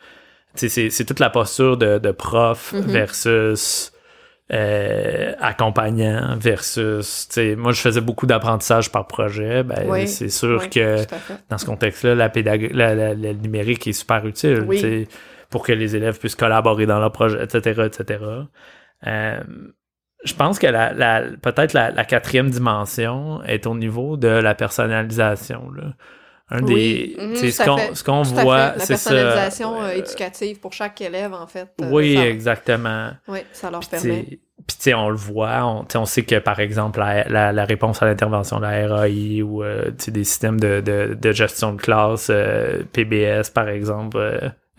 [0.54, 2.80] C'est toute la posture de, de prof Mhm.
[2.82, 3.92] versus
[4.52, 10.68] euh, accompagnant versus, moi je faisais beaucoup d'apprentissage par projet, ben Oui, c'est sûr Oui,
[10.70, 10.98] que
[11.48, 15.08] dans ce contexte-là, la numérique est super utile, Oui.
[15.50, 18.20] pour que les élèves puissent collaborer dans leur projet, etc., etc.
[19.06, 19.40] Euh,
[20.24, 24.54] je pense que la, la- peut-être la, la quatrième dimension est au niveau de la
[24.54, 25.70] personnalisation.
[25.70, 25.94] Là.
[26.50, 28.56] Un Oui, des tout ce qu'on ce qu'on voit.
[28.56, 31.68] La c'est ça personnalisation euh, euh, éducative pour chaque élève, en fait.
[31.80, 34.22] euh, oui ça, exactement oui, ça leur Puis, permet.
[34.66, 37.64] Puis, tu sais, on le voit, on, on sait que, par exemple, la, la, la
[37.64, 41.80] réponse à l'intervention de la RAI ou euh, des systèmes de, de, de gestion de
[41.80, 44.16] classe, euh, PBS, par exemple,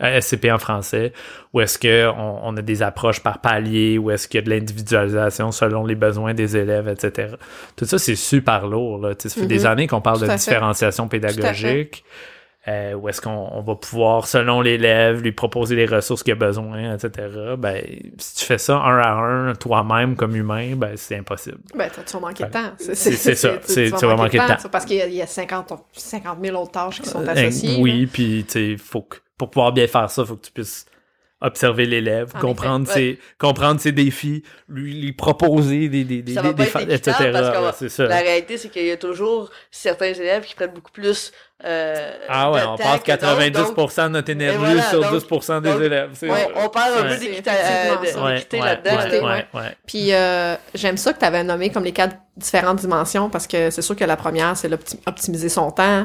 [0.00, 1.12] SCP en français,
[1.54, 4.50] où est-ce que on, a des approches par palier, où est-ce qu'il y a de
[4.50, 7.34] l'individualisation selon les besoins des élèves, etc.
[7.76, 8.98] Tout ça, c'est super lourd.
[8.98, 9.14] Là.
[9.18, 9.66] Ça fait des Mhm.
[9.66, 10.36] années qu'on parle Tout de fait.
[10.36, 12.04] différenciation pédagogique.
[12.68, 16.34] Euh, où est-ce qu'on on va pouvoir, selon l'élève, lui proposer les ressources qu'il a
[16.34, 17.28] besoin, etc.
[17.56, 17.80] Ben,
[18.18, 21.58] si tu fais ça un à un, toi-même, comme humain, ben, c'est impossible.
[21.76, 22.72] Ben, tu vas manquer de temps.
[22.76, 22.94] C'est-
[23.36, 23.50] ça.
[23.68, 24.68] tu- vas manquer de temps.
[24.72, 27.28] Parce qu'il y a, il y a 50, 50 000 autres tâches qui sont Euh,
[27.30, 27.76] associées.
[27.80, 30.86] oui, puis, tu sais, faut que, pour pouvoir bien faire ça, faut que tu puisses
[31.42, 36.40] observer l'élève, En comprendre, ses, comprendre ses défis, lui, lui proposer des, des, des, Ça
[36.40, 36.94] va des, pas des être fa- équitable
[37.24, 37.30] etc.
[37.32, 38.06] parce que Ouais, c'est ça.
[38.06, 41.32] La réalité, c'est qu'il y a toujours certains élèves qui prennent beaucoup plus.
[41.64, 45.60] Euh, Ah ouais, on passe que d'autres, 90% de notre énergie voilà, sur donc- 10%
[45.62, 46.10] des donc, élèves.
[46.12, 46.26] ça.
[46.54, 47.08] on, parle un Ouais.
[47.14, 47.50] peu d'équité
[48.60, 48.98] Ouais, là-dedans.
[48.98, 49.76] ouais, ouais, ouais.
[49.86, 53.70] Puis euh, j'aime ça que tu avais nommé comme les quatre différentes dimensions parce que
[53.70, 54.70] c'est sûr que la première, c'est
[55.06, 56.04] optimiser son temps,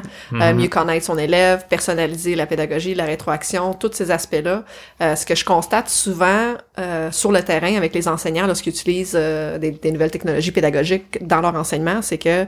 [0.52, 0.56] Mhm.
[0.56, 4.64] mieux connaître son élève, personnaliser la pédagogie, la rétroaction, tous ces aspects-là.
[5.02, 9.12] Euh, ce que je constate souvent euh, sur le terrain avec les enseignants lorsqu'ils utilisent
[9.14, 12.46] euh, des, des nouvelles technologies pédagogiques dans leur enseignement, c'est que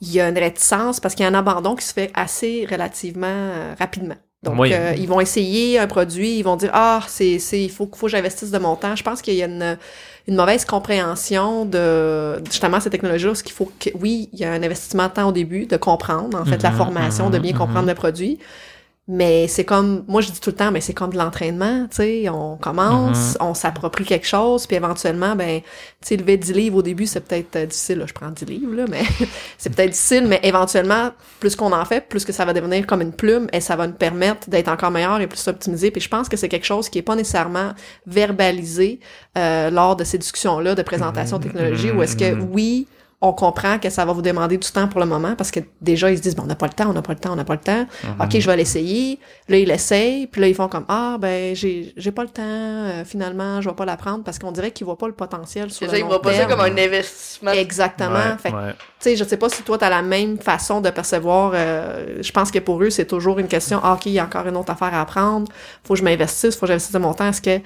[0.00, 2.66] il y a une réticence parce qu'il y a un abandon qui se fait assez
[2.70, 4.16] relativement euh, rapidement.
[4.42, 4.72] Donc, Oui.
[4.72, 8.06] euh, ils vont essayer un produit, ils vont dire ah c'est c'est il faut faut
[8.06, 8.94] que j'investisse de mon temps.
[8.94, 9.78] Je pense qu'il y a une
[10.28, 14.52] une mauvaise compréhension de justement ces technologies parce qu'il faut que oui il y a
[14.52, 17.42] un investissement de temps au début de comprendre en fait la Mhm, formation, de mhm,
[17.42, 17.58] bien mhm.
[17.58, 18.38] comprendre le produit.
[19.06, 21.96] Mais c'est comme, moi je dis tout le temps, mais c'est comme de l'entraînement, tu
[21.96, 25.66] sais, on commence, on s'approprie quelque chose, puis éventuellement, ben, tu
[26.00, 28.74] sais, lever 10 livres au début, c'est peut-être euh, difficile, là, je prends 10 livres,
[28.74, 29.02] là, mais
[29.58, 33.02] c'est peut-être difficile, mais éventuellement, plus qu'on en fait, plus que ça va devenir comme
[33.02, 36.08] une plume, et ça va nous permettre d'être encore meilleur et plus optimisé, puis je
[36.08, 37.74] pense que c'est quelque chose qui est pas nécessairement
[38.06, 39.00] verbalisé
[39.36, 42.88] euh, lors de ces discussions-là de présentation de technologie, où est-ce que, oui,
[43.20, 46.10] on comprend que ça va vous demander du temps pour le moment parce que déjà
[46.10, 47.36] ils se disent bon on n'a pas le temps, on n'a pas le temps, on
[47.36, 47.86] n'a pas le temps.
[48.20, 49.18] OK, je vais l'essayer.
[49.48, 52.42] Là ils l'essayent, puis là ils font comme ah ben j'ai j'ai pas le temps
[52.44, 55.78] euh, finalement, je vais pas l'apprendre parce qu'on dirait qu'ils voient pas le potentiel sur
[55.78, 57.52] C'est le ça, ils long voient pas ça comme un investissement.
[57.52, 58.14] Exactement.
[58.14, 58.72] Ouais, Fait que, ouais.
[58.72, 61.52] tu sais, je sais pas si toi, tu as la même façon de percevoir.
[61.54, 64.24] euh, je pense que pour eux, c'est toujours une question, ah, OK, il y a
[64.24, 65.50] encore une autre affaire à apprendre.
[65.84, 67.28] Faut que je m'investisse, faut que j'investisse mon temps.
[67.28, 67.60] Est-ce que...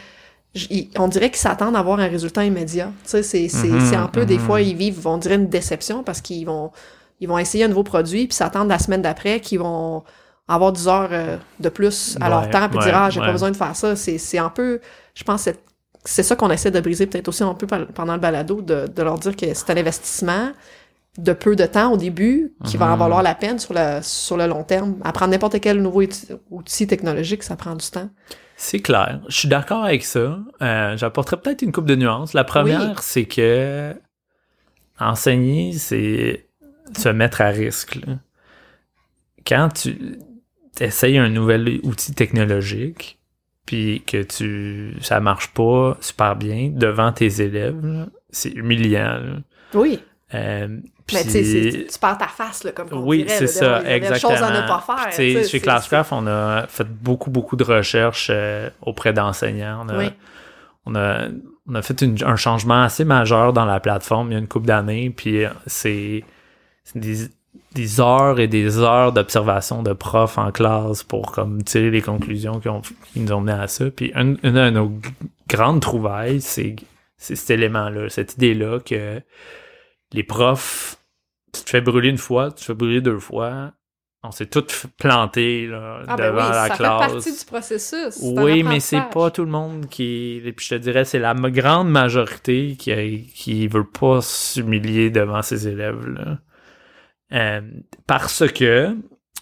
[0.98, 2.92] on dirait qu'ils s'attendent à avoir un résultat immédiat.
[3.04, 4.40] Tu sais, c'est, c'est, Mhm, c'est un peu, des mhm.
[4.40, 6.72] fois, ils vivent, on dirait une déception parce qu'ils vont,
[7.20, 10.04] ils vont essayer un nouveau produit puis s'attendent la semaine d'après qu'ils vont
[10.48, 13.26] avoir 10 heures euh, de plus à leur temps puis ouais, dire, ah, j'ai ouais.
[13.26, 13.94] pas besoin de faire ça.
[13.96, 14.80] C'est, c'est un peu,
[15.14, 15.60] je pense, c'est,
[16.04, 19.02] c'est ça qu'on essaie de briser peut-être aussi un peu pendant le balado, de, de
[19.02, 20.52] leur dire que c'est un investissement
[21.18, 22.98] de peu de temps au début qui va en Mhm.
[22.98, 24.96] valoir la peine sur le, sur le long terme.
[25.04, 26.02] Apprendre n'importe quel nouveau
[26.50, 28.08] outil technologique, ça prend du temps.
[28.60, 29.20] C'est clair.
[29.28, 30.40] Je suis d'accord avec ça.
[30.62, 32.34] Euh, J'apporterais peut-être une coupe de nuances.
[32.34, 32.96] La première, Oui.
[33.00, 33.94] c'est que
[34.98, 36.48] enseigner, c'est
[36.96, 37.94] se mettre à risque.
[38.04, 38.14] là.
[39.46, 40.18] Quand tu
[40.80, 43.18] essayes un nouvel outil technologique,
[43.64, 49.20] puis que tu ça marche pas super bien devant tes élèves, c'est humiliant.
[49.20, 49.36] là.
[49.74, 50.00] Oui.
[50.34, 50.68] Euh,
[51.12, 54.34] Mais tu sais, tu perds ta face, là, comme on oui, c'est ça, exactement.
[54.34, 55.44] Chose à ne pas faire.
[55.46, 59.84] Chez Classcraft, on a fait beaucoup, beaucoup de recherches euh, auprès d'enseignants.
[59.86, 60.10] On a, Oui.
[60.84, 61.28] on a,
[61.66, 64.48] on a fait une- un changement assez majeur dans la plateforme il y a une
[64.48, 66.24] couple d'années, puis euh, c'est
[66.94, 67.28] des,
[67.74, 72.60] des heures et des heures d'observation de profs en classe pour comme tirer les conclusions
[72.60, 73.86] qui, ont, qui nous ont mené à ça.
[73.90, 74.92] Puis une, une de nos
[75.48, 76.76] grandes trouvailles, c'est
[77.16, 79.20] cet élément-là, cette idée-là que
[80.12, 80.96] les profs,
[81.52, 83.72] tu te fais brûler une fois, tu te fais brûler deux fois,
[84.24, 87.02] on s'est tous plantés là, Ah ben devant oui, la ça classe.
[87.06, 88.18] fait partie du processus.
[88.20, 90.42] Oui, mais c'est pas tout le monde qui.
[90.44, 95.42] Et puis je te dirais, c'est la grande majorité qui, qui veut pas s'humilier devant
[95.42, 96.04] ses élèves.
[96.08, 96.38] Là.
[97.32, 97.60] Euh,
[98.06, 98.96] parce que.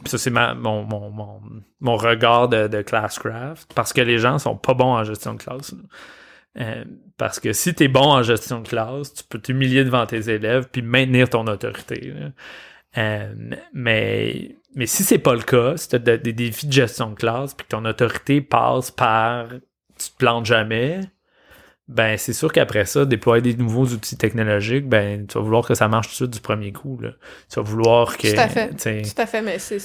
[0.04, 1.40] ça, c'est ma, mon, mon, mon,
[1.80, 3.72] mon regard de, de Classcraft.
[3.74, 5.72] Parce que les gens sont pas bons en gestion de classe.
[5.72, 5.78] là.
[6.58, 6.84] Euh,
[7.18, 10.68] parce que si t'es bon en gestion de classe, tu peux t'humilier devant tes élèves
[10.70, 12.12] puis maintenir ton autorité.
[12.98, 13.34] Euh,
[13.74, 17.14] mais, mais si c'est pas le cas, si tu as des défis de gestion de
[17.14, 19.48] classe puis que ton autorité passe par
[19.98, 21.00] tu te plantes jamais,
[21.88, 25.74] ben c'est sûr qu'après ça, déployer des nouveaux outils technologiques, ben tu vas vouloir que
[25.74, 26.98] ça marche tout de suite du premier coup.
[27.00, 27.10] Là.
[27.50, 28.32] Tu vas vouloir que.
[28.34, 28.70] Tout à fait.
[28.70, 29.78] Tout à fait, mais c'est...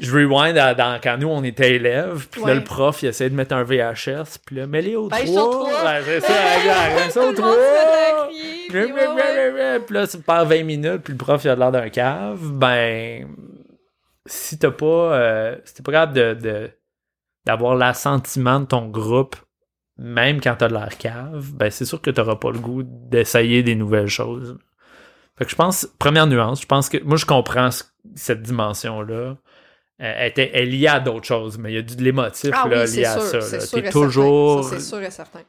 [0.00, 3.30] Je rewind à- dans, quand nous on était élèves, puis là le prof il essayait
[3.30, 5.20] de mettre un VHS, puis là, mets-les au Ben, 3.
[5.26, 5.64] ils sont trois.
[5.84, 6.32] Ouais, c'est ça.
[6.94, 9.16] Mets ça au Tout le monde se met à 3.
[9.16, 12.38] crier, puis là, tu perds 20 minutes, puis le prof il a l'air d'un cave,
[12.52, 13.26] ben.
[14.26, 16.70] si t'as pas, euh, si t'es pas capable de-
[17.44, 19.34] d'avoir l'assentiment de ton groupe,
[19.98, 23.62] même quand t'as de l'air cave, ben c'est sûr que t'auras pas le goût d'essayer
[23.62, 24.56] des nouvelles choses.
[25.36, 27.84] Fait que je pense, première nuance, je pense que moi je comprends ce-
[28.14, 29.36] cette dimension-là.
[30.00, 32.74] Elle, est liée à d'autres choses, mais il y a du de l'émotif Ah oui,
[32.96, 33.58] lié à sûr, ça.
[33.80, 34.62] T'es toujours.
[34.62, 35.40] Ça, sûr et certain.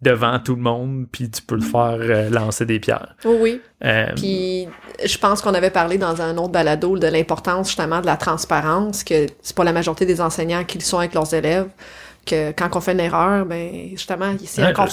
[0.00, 3.14] devant tout le monde, puis tu peux le faire euh, lancer des pierres.
[3.24, 3.60] Oui, oui.
[3.84, 4.66] Euh, Puis
[5.04, 9.04] je pense qu'on avait parlé dans un autre balado de l'importance justement de la transparence,
[9.04, 11.68] que c'est pas la majorité des enseignants qui le sont avec leurs élèves,
[12.26, 14.84] que quand on fait une erreur, ben justement, ici, Ouais, on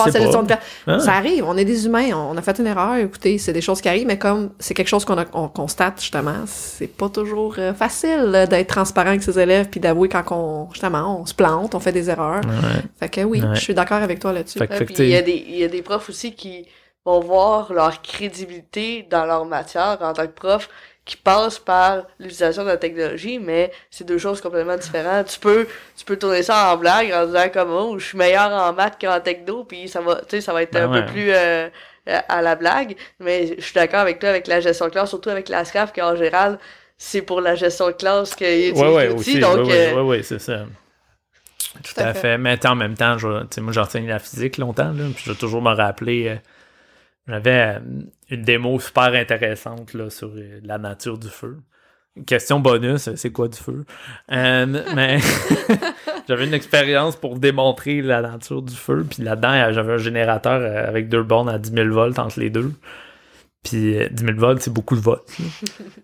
[0.43, 0.53] de
[0.87, 0.99] Ah.
[0.99, 3.81] ça arrive, on est des humains, on a fait une erreur, écoutez, c'est des choses
[3.81, 7.73] qui arrivent, mais comme c'est quelque chose qu'on on constate justement, c'est pas toujours euh,
[7.73, 11.79] facile d'être transparent avec ses élèves puis d'avouer quand on justement on se plante, on
[11.79, 12.41] fait des erreurs.
[12.45, 12.81] ouais.
[12.99, 13.55] Fait que oui, Ouais.
[13.55, 14.59] je suis d'accord avec toi là-dessus.
[14.99, 16.65] Il y, y a des profs aussi qui
[17.05, 20.69] vont voir leur crédibilité dans leur matière en tant que prof
[21.05, 25.27] qui passe par l'utilisation de la technologie, mais c'est deux choses complètement différentes.
[25.27, 28.51] Tu peux, tu peux tourner ça en blague en disant comme oh, je suis meilleur
[28.51, 31.01] en maths qu'en techno, puis ça va, tu sais, ça va être Ben un ouais.
[31.01, 31.69] peu plus euh,
[32.05, 32.95] à la blague.
[33.19, 35.91] Mais je suis d'accord avec toi avec la gestion de classe, surtout avec la SCAF,
[35.93, 36.57] qu'en général,
[36.97, 39.39] c'est pour la gestion de classe qu'il utilise Ouais, ouais, l'outil, aussi.
[39.39, 40.65] donc ouais, ouais, euh, ouais, ouais, c'est ça.
[41.83, 42.13] Tout à, à fait.
[42.13, 42.37] fait.
[42.37, 43.27] Mais en même temps, je,
[43.61, 46.29] moi, j'ai enseigné la physique longtemps, là, puis je vais toujours me rappeler.
[46.29, 46.35] euh,
[47.27, 47.79] J'avais euh,
[48.33, 51.57] une démo super intéressante là, sur euh, la nature du feu.
[52.27, 53.85] Question bonus, c'est quoi du feu?
[54.31, 54.65] Euh,
[54.95, 55.17] mais
[56.27, 60.87] j'avais une expérience pour démontrer la nature du feu, puis là-dedans, euh, j'avais un générateur
[60.87, 62.71] avec deux bornes à 10 000 volts entre les deux.
[63.63, 65.25] Puis euh, 10 000 volts, c'est beaucoup de volts.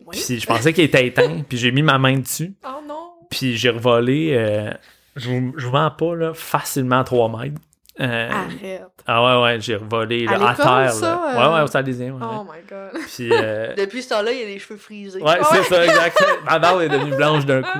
[0.07, 0.17] Oui.
[0.25, 2.55] Puis je pensais qu'il était éteint, puis j'ai mis ma main dessus.
[2.65, 3.11] Oh non!
[3.29, 4.71] Puis j'ai revolé, euh,
[5.15, 7.61] je, vous, je vous mens pas, là, facilement 3 mètres.
[8.01, 8.83] Euh, Arrête.
[9.07, 10.91] ah ouais, ouais, j'ai revolé À là, à, l'école, terre.
[10.93, 11.33] ça, là.
[11.47, 11.49] euh?
[11.49, 12.13] Ouais, ouais, au Salésien.
[12.13, 13.01] Ouais, Oh my god.
[13.07, 15.21] Puis, euh, depuis ce temps-là, il y a les cheveux frisés.
[15.21, 16.23] ouais, c'est ça, exact.
[16.45, 17.79] Ma barbe est devenue blanche d'un coup.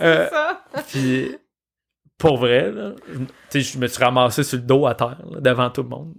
[0.00, 0.62] Euh, ça.
[0.88, 1.36] puis,
[2.18, 5.18] pour vrai, là, je- tu sais, je me suis ramassé sur le dos à terre,
[5.30, 6.14] là, devant tout le monde.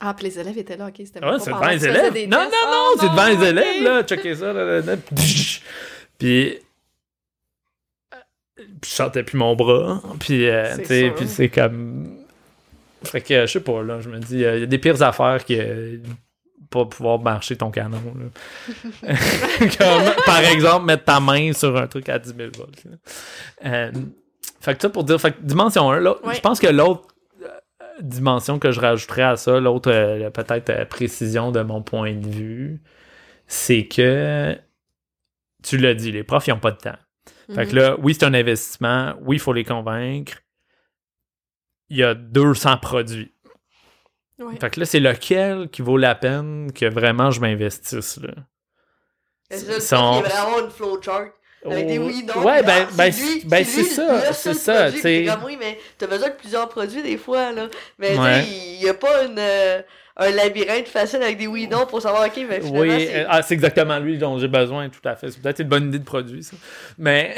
[0.00, 2.12] Ah, puis les élèves étaient là, ok, c'était Ouais, pas c'est pendant devant les élèves.
[2.12, 4.02] des Non, non, non, Oh c'est devant les élèves, là.
[4.02, 4.96] Checkez ça, là, là, là.
[6.18, 6.58] Puis,
[8.84, 10.00] je sentais plus mon bras.
[10.20, 12.17] Puis, euh, C'est tu sais, puis c'est comme.
[13.04, 15.00] Fait que, je sais pas, là, je me dis, euh, il y a des pires
[15.02, 15.98] affaires que euh,
[16.70, 19.14] pas pouvoir marcher ton canon, là.
[19.78, 22.82] comme, par exemple, mettre ta main sur un truc à 10 000 volts.
[23.64, 23.92] Euh,
[24.60, 26.34] fait que ça pour dire, fait que dimension 1, là, Ouais.
[26.34, 27.06] je pense que l'autre
[27.42, 27.46] euh,
[28.02, 32.26] dimension que je rajouterais à ça, l'autre euh, peut-être euh, précision de mon point de
[32.28, 32.80] vue,
[33.46, 34.56] c'est que
[35.62, 36.98] tu l'as dit, les profs ils ont pas de temps.
[37.54, 37.78] Fait que Mhm.
[37.78, 40.34] là, oui, c'est un investissement, oui, il faut les convaincre.
[41.90, 43.32] Il y a 200 produits.
[44.38, 44.56] Ouais.
[44.60, 48.30] Fait que là, c'est lequel qui vaut la peine que vraiment je m'investisse là?
[49.50, 51.28] C'est Sont- avait vraiment une flowchart.
[51.64, 52.44] Avec des oui, non.
[52.44, 55.26] Ouais, ben, ben, c'est ben, c'est c'est lui ça, c'est ça, tu sais.
[55.44, 57.66] Oui, mais t'as besoin de plusieurs produits des fois, là.
[57.98, 58.42] Mais tu Ouais.
[58.42, 59.82] sais, il y a pas une, euh,
[60.18, 63.20] un labyrinthe facile avec des oui, non pour savoir, ok, mais finalement, Oui, c'est...
[63.20, 65.30] euh, ah, c'est exactement lui dont j'ai besoin, tout à fait.
[65.30, 66.56] C'est peut-être une bonne idée de produit, ça.
[66.98, 67.34] Mais,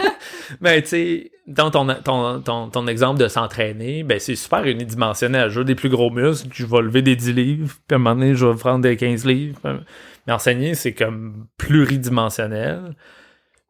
[0.60, 5.50] mais tu sais, dans ton, ton, ton, ton exemple de s'entraîner, ben, c'est super unidimensionnel.
[5.50, 7.98] Je veux des plus gros muscles, je vais lever des 10 livres, puis à un
[7.98, 9.60] moment donné, je vais prendre des 15 livres.
[10.26, 12.94] Mais enseigner, c'est comme pluridimensionnel.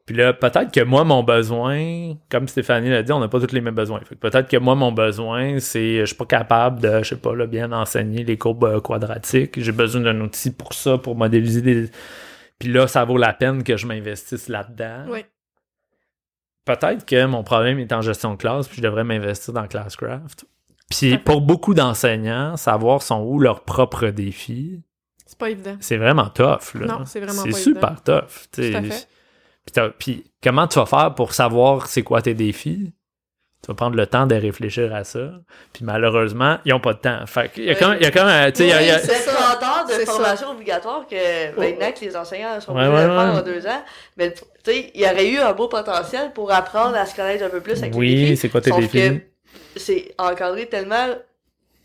[0.07, 3.55] Puis là, peut-être que moi, mon besoin, comme Stéphanie l'a dit, on n'a pas tous
[3.55, 4.01] les mêmes besoins.
[4.21, 7.47] Peut-être que moi, mon besoin, c'est je suis pas capable de, je sais pas, là,
[7.47, 9.59] bien enseigner les courbes euh, quadratiques.
[9.59, 11.91] J'ai besoin d'un outil pour ça, pour modéliser des.
[12.59, 15.07] Puis là, ça vaut la peine que je m'investisse là-dedans.
[15.09, 15.25] Oui.
[16.67, 20.45] Peut-être que mon problème est en gestion de classe, puis je devrais m'investir dans Classcraft.
[20.91, 24.83] Puis pour beaucoup d'enseignants, savoir sont où leurs propres défis,
[25.27, 25.77] C'est pas évident.
[25.81, 26.75] c'est vraiment tough.
[26.75, 26.87] Là.
[26.87, 28.49] Non, c'est vraiment C'est pas super tough.
[28.53, 29.09] Tout à fait.
[29.99, 32.93] Puis, comment tu vas faire pour savoir c'est quoi tes défis?
[33.63, 35.31] Tu vas prendre le temps de réfléchir à ça.
[35.73, 37.27] Puis malheureusement, ils n'ont pas de temps.
[37.27, 38.97] Fait qu'il y a quand, il y a quand même, tu sais, il y a-
[38.97, 39.57] Oui, C'est C'est ça.
[39.59, 40.13] 30 heures de C'est ça.
[40.13, 43.41] formation obligatoire que maintenant que les enseignants sont Ouais, obligés de ouais, faire ouais.
[43.41, 43.83] en deux ans.
[44.19, 47.43] Mais tu sais, il y aurait eu un beau potentiel pour apprendre à se connaître
[47.43, 48.37] un peu plus avec les oui, défis.
[48.37, 49.21] c'est quoi tes Sauf défis?
[49.21, 49.21] que
[49.81, 51.07] c'est encadré tellement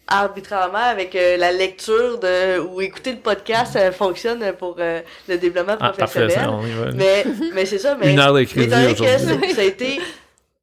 [0.10, 5.38] arbitrairement avec euh, la lecture de ou écouter le podcast euh, fonctionne pour euh, le
[5.38, 6.32] développement Ah, professionnel.
[6.32, 6.50] ça,
[6.96, 10.00] mais mais c'est ça mais Une heure étant donné que ça a été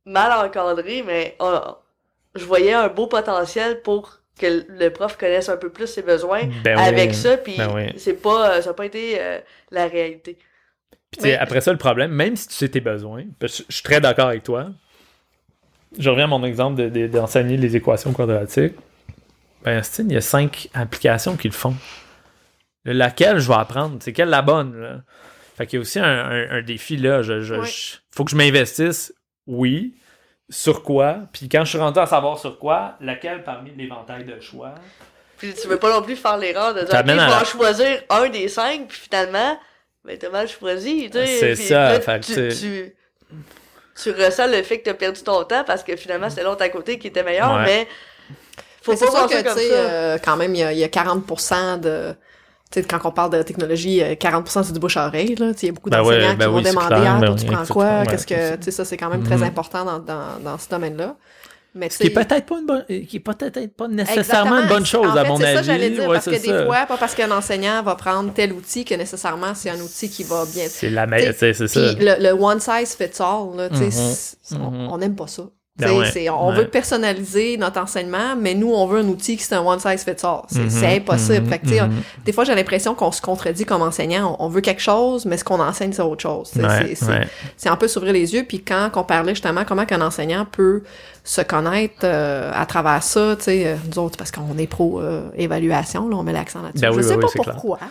[0.05, 1.61] mal encadré mais on-
[2.35, 6.43] je voyais un beau potentiel pour que le prof connaisse un peu plus ses besoins
[6.65, 6.85] Ben oui.
[6.85, 7.93] avec ça puis Ben oui.
[7.97, 9.39] c'est pas ça n'a pas été euh,
[9.71, 10.37] la réalité
[11.11, 11.33] Puis, Oui.
[11.35, 14.43] après ça, le problème, même si tu sais tes besoins, je suis très d'accord avec
[14.43, 14.67] toi.
[15.99, 18.75] Je reviens à mon exemple de- de- d'enseigner les équations quadratiques.
[19.67, 21.75] Ben, il y a cinq applications qui le font.
[22.85, 23.99] Laquelle je vais apprendre?
[24.01, 24.81] C'est quelle la bonne?
[24.81, 24.97] Là?
[25.57, 27.23] Fait qu'il y a aussi un, un- un défi là.
[27.23, 27.67] Je, je- Ouais.
[27.67, 29.13] je- faut que je m'investisse,
[29.47, 29.95] oui.
[30.49, 31.19] Sur quoi?
[31.33, 34.75] Puis quand je suis rendu à savoir sur quoi, laquelle parmi l'éventail de choix?
[35.39, 38.29] Puis tu veux pas non plus faire l'erreur de dire, je vais en choisir un
[38.29, 39.59] des cinq, puis finalement,
[40.05, 41.27] ben t'as mal choisi, tu sais.
[41.27, 42.95] C'est ça, là, fait que tu, c'est- tu,
[44.01, 46.69] tu ressens le fait que t'as perdu ton temps parce que finalement, c'est l'autre à
[46.69, 47.65] côté qui était meilleur, Ouais.
[47.65, 47.89] mais
[48.87, 49.75] faut Mais pas c'est que, tu sais, ça.
[49.75, 52.15] euh, quand même, il y a, y a 40% de...
[52.71, 55.53] Tu sais, quand on parle de technologie, euh, 40% c'est du bouche à oreille, là.
[55.55, 56.89] Tu sais, il y a beaucoup Ben d'enseignants ouais, ben qui vont oui, c'est demander,
[56.89, 57.85] clair, ah, ben toi, tu prends quoi?
[58.01, 58.35] ouais, Qu'est-ce que...
[58.35, 59.43] c'est Tu sais, ça, c'est quand même très Mhm.
[59.45, 61.17] important dans, dans, dans ce domaine-là.
[61.79, 64.87] Mais Ce qui est peut-être pas une bonne, qui est peut-être pas nécessairement une bonne
[64.87, 65.57] chose en à mon c'est avis.
[65.59, 66.65] ça j'allais dire, Ouais, parce que c'est des ça.
[66.65, 70.25] fois, pas parce qu'un enseignant va prendre tel outil que nécessairement c'est un outil qui
[70.25, 70.67] va bien.
[70.71, 71.81] c'est la meilleure, c'est c'est ça.
[71.81, 74.89] Le, le one size fits all, là, tu sais, c'est- on- Mhm.
[74.91, 75.43] on n'aime pas ça.
[75.79, 76.57] Ben ouais, on ouais.
[76.57, 80.05] veut personnaliser notre enseignement, mais nous, on veut un outil qui c'est un one size
[80.05, 80.41] fits all.
[80.49, 81.43] C'est c'est impossible.
[81.43, 82.03] mhm, Fait que, mhm.
[82.25, 84.37] des fois, j'ai l'impression qu'on se contredit comme enseignant.
[84.39, 86.51] On, veut quelque chose, mais ce qu'on enseigne, c'est autre chose.
[86.57, 86.95] Ouais,
[87.57, 88.45] c'est- un peu s'ouvrir les yeux.
[88.49, 90.83] Puis quand on parlait justement comment qu'un enseignant peut
[91.25, 96.09] se connaître euh, à travers ça, euh, nous autres, parce qu'on est pro euh, évaluation,
[96.09, 96.81] là, on met l'accent là-dessus.
[96.81, 97.55] Ben oui, Je ben sais oui, pas clair.
[97.57, 97.79] pourquoi,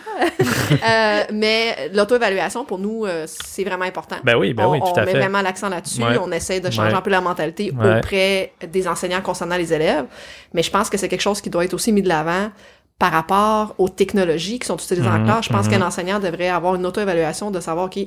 [0.88, 4.16] Euh, mais l'auto-évaluation pour nous, euh, c'est vraiment important.
[4.24, 5.18] Ben oui, ben on, oui, tout on à met fait.
[5.18, 6.02] vraiment l'accent là-dessus.
[6.20, 7.98] On essaie de changer un peu la mentalité Ouais.
[7.98, 10.06] auprès des enseignants concernant les élèves.
[10.54, 12.50] Mais je pense que c'est quelque chose qui doit être aussi mis de l'avant
[12.98, 15.44] par rapport aux technologies qui sont utilisées en Mhm, classe.
[15.46, 15.72] Je pense mhm.
[15.72, 17.98] qu'un enseignant devrait avoir une auto-évaluation de savoir, OK,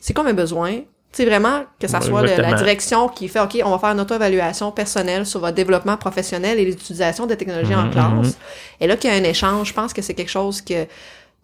[0.00, 0.80] c'est quoi mes besoins?
[1.12, 3.90] C'est vraiment que ça Ouais, soit le- la direction qui fait, OK, on va faire
[3.90, 8.36] une auto-évaluation personnelle sur votre développement professionnel et l'utilisation des technologies en Mhm, classe.
[8.80, 10.86] Et là, qu'il y a un échange, je pense que c'est quelque chose que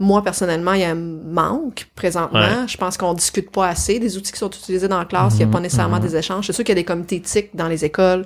[0.01, 2.41] moi, personnellement, il y a un manque présentement.
[2.41, 2.67] Ouais.
[2.67, 5.35] Je pense qu'on discute pas assez des outils qui sont utilisés dans la classe.
[5.35, 6.03] Il n'y a Mhm, pas nécessairement mhm.
[6.03, 6.47] des échanges.
[6.47, 8.25] C'est sûr qu'il y a des comités éthiques dans les écoles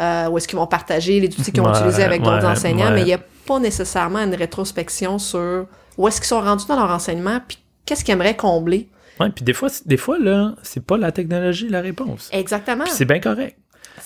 [0.00, 2.90] euh, où est-ce qu'ils vont partager les outils qu'ils ont Ouais, utilisés avec d'autres enseignants,
[2.90, 6.76] mais il n'y a pas nécessairement une rétrospection sur où est-ce qu'ils sont rendus dans
[6.76, 8.88] leur enseignement puis qu'est-ce qu'ils aimeraient combler.
[9.20, 12.28] Ouais, puis des fois, des fois là, c'est pas la technologie la réponse.
[12.32, 12.84] Exactement.
[12.88, 13.56] C'est bien correct.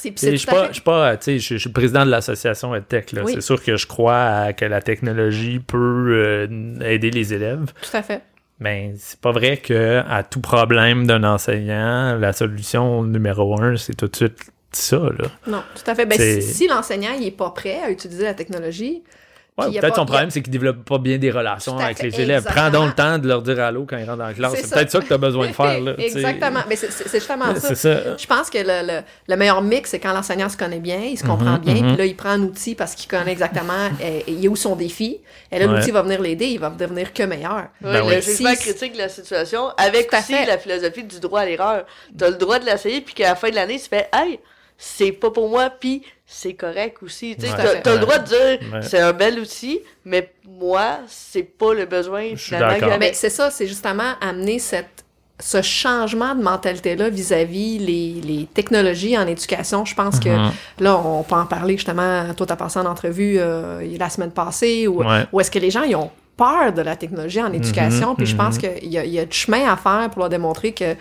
[0.05, 3.15] Je suis pas, je suis pas, je président de l'association EdTech.
[3.25, 3.33] Oui.
[3.35, 7.97] C'est sûr que je crois à- que la technologie peut euh, aider les élèves, tout
[7.97, 8.23] à fait.
[8.61, 13.95] mais c'est pas vrai que à tout problème d'un enseignant, la solution numéro un, c'est
[13.95, 14.39] tout de suite
[14.73, 14.97] ça.
[14.99, 15.29] Là.
[15.47, 16.07] Non, tout à fait.
[16.07, 19.03] Ben, si, si l'enseignant il est pas prêt à utiliser la technologie,
[19.59, 22.45] Ouais, peut-être son problème, c'est qu'il développe pas bien des relations avec les élèves.
[22.45, 24.53] Prends donc le temps de leur dire allô quand ils rentrent dans la classe.
[24.57, 25.81] C'est peut-être ça que tu as besoin de faire.
[25.81, 26.03] Là, tu.
[26.03, 26.61] Exactement.
[26.69, 27.61] Mais c'est justement ça.
[27.61, 28.16] C'est ça.
[28.19, 31.16] Je pense que le, le, le meilleur mix, c'est quand l'enseignant se connaît bien, il
[31.19, 31.87] se comprend Mhm, bien, mhm.
[31.88, 33.88] puis là, il prend un outil parce qu'il connaît exactement
[34.29, 35.21] il est où son défi.
[35.51, 35.79] Et là, Ouais.
[35.79, 37.69] l'outil va venir l'aider, il va devenir que meilleur.
[37.83, 38.23] Oui, Ben le oui.
[38.23, 41.85] jugement Si- critique de la situation, avec aussi la philosophie du droit à l'erreur.
[42.19, 44.38] T'as le droit de l'essayer, puis qu'à la fin de l'année, tu fais «Hey,
[44.79, 47.81] c'est pas pour moi, puis c'est correct aussi.» Tu sais, Ouais.
[47.83, 48.83] t'as le droit de dire Ouais.
[48.83, 52.95] C'est un bel outil, mais moi, c'est pas le besoin Je suis finalement d'accord.
[52.95, 55.05] que- Mais c'est ça, c'est justement amener cette
[55.39, 60.51] ce changement de mentalité-là vis-à-vis les, les technologies en éducation, je pense que Mhm.
[60.81, 64.87] là, on peut en parler justement, toi, t'as passé en entrevue euh, la semaine passée,
[64.89, 65.25] ou Ouais.
[65.33, 68.35] où est-ce que les gens, ils ont peur de la technologie en éducation, puis je
[68.35, 70.97] pense qu'il y a, il y a du chemin à faire pour leur démontrer que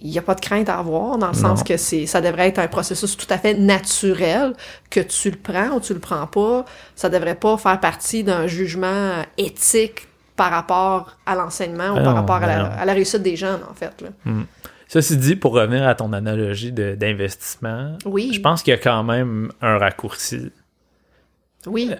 [0.00, 2.48] il n'y a pas de crainte à avoir, dans le sens que c'est ça devrait
[2.48, 4.52] être un processus tout à fait naturel,
[4.90, 6.64] que tu le prends ou tu le prends pas.
[6.94, 12.14] Ça devrait pas faire partie d'un jugement éthique par rapport à l'enseignement ou Ah par
[12.16, 12.70] rapport à la, non.
[12.76, 14.02] à la réussite des jeunes, en fait.
[14.02, 14.08] là.
[14.88, 18.78] Ceci dit, pour revenir à ton analogie de- d'investissement, Oui, je pense qu'il y a
[18.78, 20.50] quand même un raccourci.
[21.66, 21.90] oui.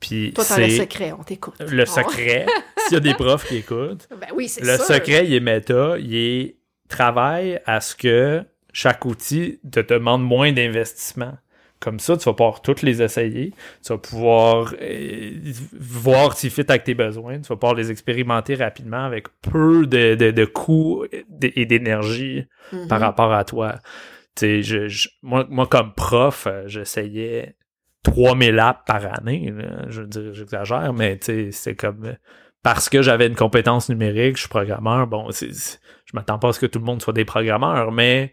[0.00, 1.54] Puis Toi, t'as le secret, on t'écoute.
[1.58, 2.46] le secret.
[2.86, 4.84] S'il y a des profs qui écoutent, Ben oui, c'est le sûr.
[4.84, 6.56] secret, il est méta, il est
[6.88, 11.34] travail à ce que chaque outil te demande moins d'investissement.
[11.80, 13.52] Comme ça, tu vas pouvoir toutes les essayer.
[13.84, 15.30] Tu vas pouvoir euh,
[15.78, 17.36] voir s'ils fit avec tes besoins.
[17.40, 21.04] Tu vas pouvoir les expérimenter rapidement avec peu de, de, de coûts
[21.40, 22.88] et d'énergie Mhm.
[22.88, 23.76] par rapport à toi.
[24.40, 27.54] Je, je- moi, moi, comme prof, euh, j'essayais
[28.02, 29.52] 3000 apps par année.
[29.56, 29.84] là.
[29.88, 31.18] Je veux dire, j'exagère, mais
[31.52, 32.14] c'est comme...
[32.62, 36.48] Parce que j'avais une compétence numérique, je suis programmeur, bon, c'est, c'est- je m'attends pas
[36.48, 38.32] à ce que tout le monde soit des programmeurs, mais...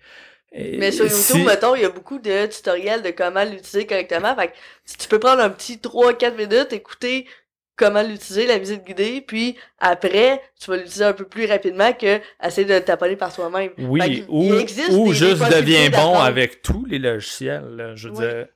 [0.57, 4.33] Mais sur YouTube, si- mettons, il y a beaucoup de tutoriels de comment l'utiliser correctement.
[4.35, 4.53] Fait que
[4.85, 7.27] si tu peux prendre un petit 3-4 minutes, écouter
[7.75, 12.21] comment l'utiliser, la visite guidée, puis après, tu vas l'utiliser un peu plus rapidement que
[12.41, 13.71] essayer de taponner par soi-même.
[13.75, 14.53] Fait Oui, ou,
[14.93, 17.75] ou juste deviens bon avec tous les logiciels.
[17.75, 17.95] là.
[17.97, 18.21] Je veux Oui.
[18.21, 18.47] dire,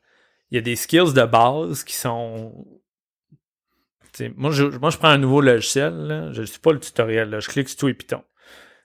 [0.51, 2.53] il y a des skills de base qui sont.
[4.35, 7.29] Moi, je, moi, je prends un nouveau logiciel, là, je ne suis pas le tutoriel,
[7.29, 8.21] là, je clique sur tout et Python.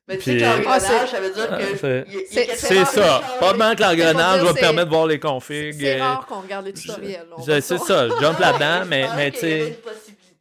[0.07, 1.77] Mais tu sais Puis- que Ah, ça veut dire Ah, que.
[1.79, 3.23] c'est- il y a- il y a c'est- ça.
[3.41, 5.75] Pas que l'engrenage va permettre de voir les configs.
[5.81, 7.25] C'est rare qu'on regarde les tutoriels.
[7.43, 9.79] C'est ça, je jump là-dedans, mais, mais tu sais.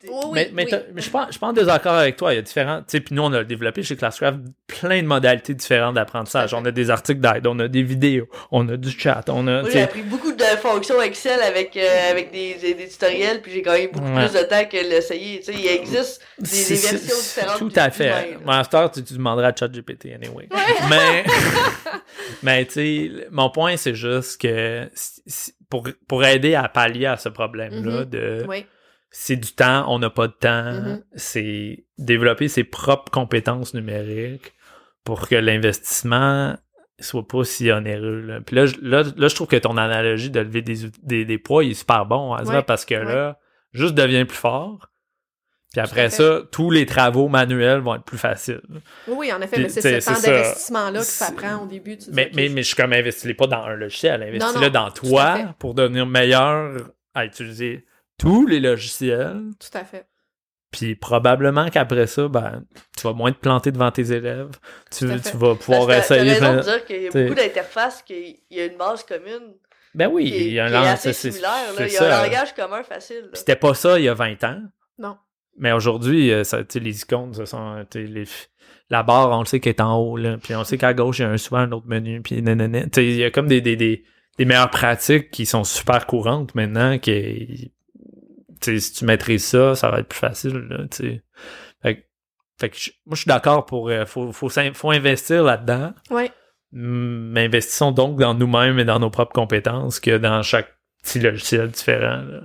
[0.10, 0.70] Oui, mais mais, oui.
[0.72, 2.34] t'as- mais je pense je suis pas en désaccord avec toi.
[2.34, 2.80] Il y a différents.
[2.80, 6.54] Tu sais, puis nous, on a développé chez Classcraft plein de modalités différentes d'apprentissage.
[6.54, 9.70] On a des articles d'aide, on a des vidéos, on a du chat, on a.
[9.70, 13.62] J'ai appris beaucoup de fonctions Excel avec, euh, avec des, des, des tutoriels, puis j'ai
[13.62, 14.28] gagné beaucoup Ouais.
[14.28, 15.39] plus de temps que l'essayer.
[15.39, 17.60] Tu sais, il existe des, versions différentes.
[17.60, 18.38] Tout à fait.
[18.45, 20.49] Master, tu, tu demanderas à ChatGPT anyway.
[20.89, 21.24] Mais,
[22.43, 27.06] mais tu sais, mon point, c'est juste que si- si- pour, pour aider à pallier
[27.08, 28.06] à ce problème-là Mhm.
[28.06, 28.66] de Oui.
[29.16, 31.03] C'est du temps, on n'a pas de temps, Mhm.
[31.14, 34.53] c'est développer ses propres compétences numériques
[35.03, 36.55] pour que l'investissement
[36.99, 38.22] soit pas si onéreux.
[38.22, 38.39] Là.
[38.41, 41.38] Puis là, je- là, là, je trouve que ton analogie de lever des, des, des
[41.38, 43.03] poids il est super bon, Azra, Ouais, parce que ouais.
[43.05, 43.38] là,
[43.72, 44.89] juste deviens plus fort.
[45.74, 48.61] Puis après ça, tous les travaux manuels vont être plus faciles.
[49.07, 51.97] Oui, oui, en effet, Puis, mais c'est ce temps d'investissement-là que ça prend au début.
[51.97, 54.91] Tu Mais, mais, je- mais je suis comme investis pas dans un logiciel, investis-le dans
[54.91, 57.86] toi pour devenir meilleur à utiliser
[58.18, 59.41] tous les logiciels.
[59.59, 60.05] Tout à fait.
[60.72, 62.64] Puis probablement qu'après ça, ben,
[62.97, 64.49] tu vas moins te planter devant tes élèves.
[64.91, 65.32] Tu, Tout à fait.
[65.32, 66.32] tu vas pouvoir Parce que t'as- essayer.
[66.34, 69.03] Raison plein- de dire qu'il y a t'sais- beaucoup d'interfaces, qu'il y a une base
[69.03, 69.53] commune
[69.93, 72.82] Ben oui, qui est, il y a un c'est Il y a un langage commun
[72.84, 73.30] facile.
[73.34, 74.61] C'était pas ça il y a 20 ans.
[74.97, 75.18] Non.
[75.59, 78.24] Mais aujourd'hui, euh, tu les icônes, ce sont, tu les,
[78.89, 80.38] la barre, on le sait qu'elle est en haut, là.
[80.41, 82.22] Puis on sait qu'à gauche, il y a un, souvent un autre menu.
[82.24, 82.88] Puis nanana.
[82.89, 84.03] Tu il y a comme des, des, des,
[84.39, 86.97] des meilleures pratiques qui sont super courantes maintenant.
[86.97, 87.72] Qui, tu
[88.64, 90.78] si tu maîtrises ça, ça va être plus facile, là.
[91.82, 92.01] Fait, que-
[92.59, 95.93] fait que je- moi, je suis d'accord pour, euh, faut, faut, faut investir là-dedans.
[96.11, 96.30] Oui.
[96.72, 101.70] Mais investissons donc dans nous-mêmes et dans nos propres compétences que dans chaque petit logiciel
[101.70, 102.41] différent, là.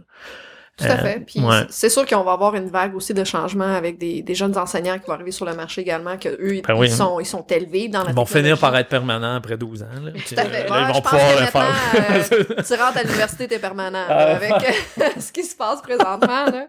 [0.79, 1.21] Tout à Euh, fait.
[1.27, 1.63] Puis ouais.
[1.71, 4.99] c'est sûr qu'on va avoir une vague aussi de changements avec des, des jeunes enseignants
[4.99, 6.87] qui vont arriver sur le marché également, que eux, ils, Ben oui.
[6.87, 9.83] ils sont, ils sont élevés dans la Ils vont finir par être permanents après 12
[9.83, 9.87] ans.
[10.03, 10.11] Là.
[10.15, 10.65] Puis, Tout à fait.
[10.65, 11.63] euh, là, Ouais, ils vont pouvoir le faire.
[11.63, 14.15] maintenant, Tu rentres à l'université, t'es permanent Ah.
[14.15, 16.47] là, avec euh, ce qui se passe présentement.
[16.47, 16.67] Là.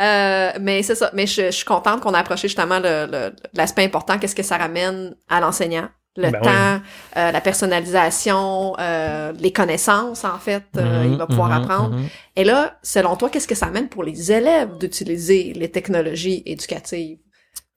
[0.00, 1.10] Euh, mais c'est ça.
[1.14, 2.80] Mais je, je suis contente qu'on a approché justement
[3.54, 5.88] l'aspect important, qu'est-ce que ça ramène à l'enseignant?
[6.16, 6.82] Le Ben temps,
[7.16, 11.96] euh, la personnalisation, euh, les connaissances, en fait, euh, il va pouvoir Mhm, apprendre.
[11.96, 12.06] mhm.
[12.36, 17.18] Et là, selon toi, qu'est-ce que ça amène pour les élèves d'utiliser les technologies éducatives?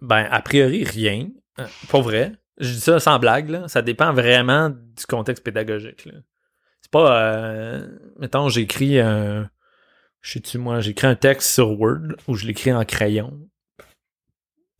[0.02, 1.30] Ben, a priori, rien.
[1.90, 2.34] Pas vrai.
[2.60, 3.68] Je dis ça sans blague, là.
[3.68, 6.14] Ça dépend vraiment du contexte pédagogique, là.
[6.82, 7.80] C'est pas,
[8.20, 9.50] mettons, j'écris un,
[10.22, 13.34] je sais-tu, moi, j'écris un texte sur Word où je l'écris en crayon.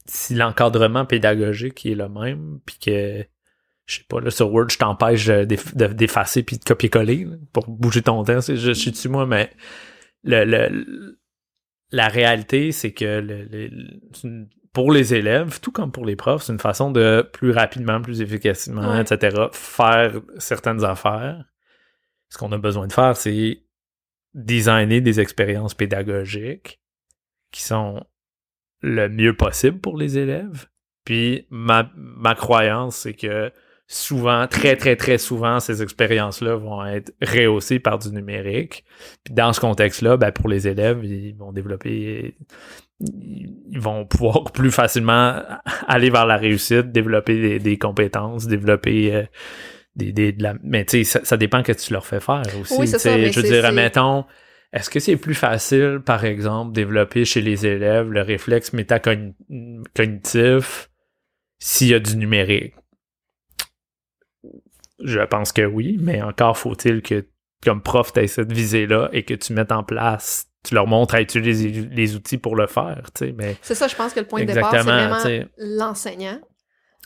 [0.06, 3.26] Si l'encadrement pédagogique est le même, puis que,
[3.88, 7.28] je sais pas, là, sur Word, je t'empêche de- d'eff- de- d'effacer puis de copier-coller,
[7.54, 9.50] pour bouger ton texte, je, je sais-tu, moi, mais
[10.24, 11.20] le, le,
[11.92, 13.70] la réalité, c'est que le,
[14.24, 18.00] une- pour les élèves, tout comme pour les profs, c'est une façon de plus rapidement,
[18.02, 19.02] plus efficacement, Ouais.
[19.02, 21.44] etc., faire certaines affaires.
[22.30, 23.64] Ce qu'on a besoin de faire, c'est
[24.34, 26.80] designer des expériences pédagogiques
[27.52, 28.04] qui sont
[28.82, 30.68] le mieux possible pour les élèves.
[31.06, 33.52] Puis ma, ma croyance, c'est que
[33.88, 38.84] souvent, très, très, très souvent, ces expériences-là vont être rehaussées par du numérique.
[39.24, 42.36] Puis dans ce contexte-là, ben, pour les élèves, ils vont développer,
[43.00, 45.42] ils vont pouvoir plus facilement
[45.88, 49.24] aller vers la réussite, développer des, des compétences, développer euh,
[49.96, 52.44] des, des, de la, mais tu sais, ça, ça dépend que tu leur fais faire
[52.60, 52.76] aussi.
[52.78, 54.26] Oui, ça, je veux dire, admettons,
[54.74, 60.90] est-ce que c'est plus facile, par exemple, développer chez les élèves le réflexe métacognitif
[61.58, 62.74] s'il y a du numérique?
[65.04, 67.28] Je pense que oui, mais encore faut-il que,
[67.64, 71.16] comme prof, tu aies cette visée-là et que tu mettes en place, tu leur montres
[71.16, 74.14] à utiliser les, les outils pour le faire, tu sais, mais C'est ça, je pense
[74.14, 75.18] que le point de départ, c'est vraiment
[75.58, 76.40] l'enseignant.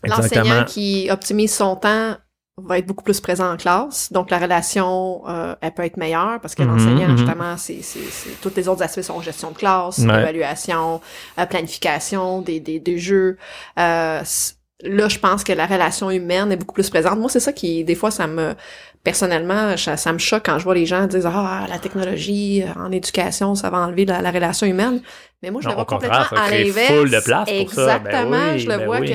[0.03, 2.15] L'enseignant qui optimise son temps
[2.57, 4.11] va être beaucoup plus présent en classe.
[4.11, 7.17] Donc, la relation, euh, elle peut être meilleure parce que Mhm, l'enseignant, mhm.
[7.17, 7.81] justement, c'est,
[8.41, 10.05] tous les autres aspects sont gestion de classe, Ouais.
[10.21, 11.01] évaluation,
[11.39, 13.37] euh, planification des, des, des jeux.
[13.79, 14.21] Euh,
[14.83, 17.17] là, je pense que la relation humaine est beaucoup plus présente.
[17.19, 18.55] Moi, c'est ça qui, des fois, ça me...
[19.03, 23.55] Personnellement, ça, me choque quand je vois les gens dire «Ah, la technologie en éducation,
[23.55, 25.01] ça va enlever la relation humaine.»
[25.41, 27.09] Mais moi, je Non, le vois complètement ça à l'inverse.
[27.11, 28.51] Ben Exactement.
[28.53, 29.09] oui, je le ben vois oui.
[29.09, 29.13] que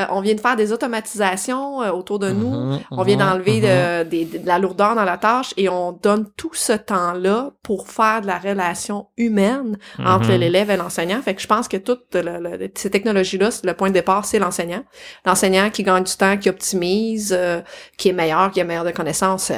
[0.00, 2.50] euh, on vient de faire des automatisations euh, autour de nous.
[2.50, 4.08] Mhm, On vient mhm, d'enlever mhm.
[4.08, 8.26] de, la lourdeur dans la tâche et on donne tout ce temps-là pour faire de
[8.26, 11.22] la relation humaine entre l'élève et l'enseignant.
[11.22, 14.38] Fait que je pense que toutes le- le- ces technologies-là, le point de départ, c'est
[14.38, 14.82] l'enseignant.
[15.24, 17.60] L'enseignant qui gagne du temps, qui optimise, euh,
[17.96, 19.52] qui est meilleur, qui a meilleure de connaissances.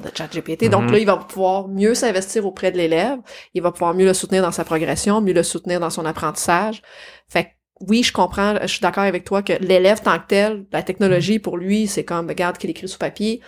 [0.00, 0.68] De chat GPT.
[0.68, 0.92] Donc Mhm.
[0.92, 3.18] là, il va pouvoir mieux s'investir auprès de l'élève.
[3.54, 6.82] Il va pouvoir mieux le soutenir dans sa progression, mieux le soutenir dans son apprentissage.
[7.28, 7.48] Fait que
[7.80, 11.38] oui, je comprends, je suis d'accord avec toi que l'élève tant que tel, la technologie
[11.38, 13.40] pour lui, c'est comme, regarde qu'il écrit sous papier.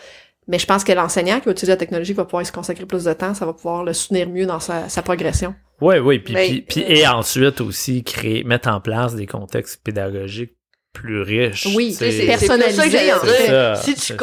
[0.47, 2.87] Mais je pense que l'enseignant qui va utiliser la technologie va pouvoir y se consacrer
[2.87, 5.55] plus de temps, ça va pouvoir le soutenir mieux dans sa, sa progression.
[5.81, 9.83] Oui, oui, puis, Mais, puis, puis- et ensuite aussi créer, mettre en place des contextes
[9.85, 10.55] pédagogiques
[10.93, 11.67] plus riches.
[11.77, 11.93] Oui.
[11.93, 13.47] C'est- personnalisé, ça en fait.
[13.47, 14.17] Ça, si tu c'est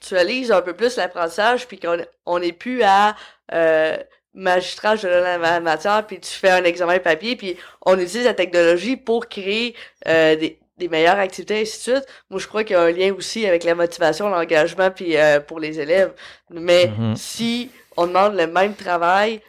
[0.00, 3.16] contextualises un peu plus l'apprentissage, puis qu'on on n'est plus à
[3.52, 3.96] euh,
[4.34, 8.34] magistrat, je donne la matière, puis tu fais un examen papier, puis on utilise la
[8.34, 9.74] technologie pour créer
[10.06, 12.06] euh, des, des meilleures activités, et ainsi de suite.
[12.30, 15.40] Moi, je crois qu'il y a un lien aussi avec la motivation, l'engagement, puis euh,
[15.40, 16.12] pour les élèves.
[16.50, 17.16] Mais Mhm.
[17.16, 19.40] si on demande le même travail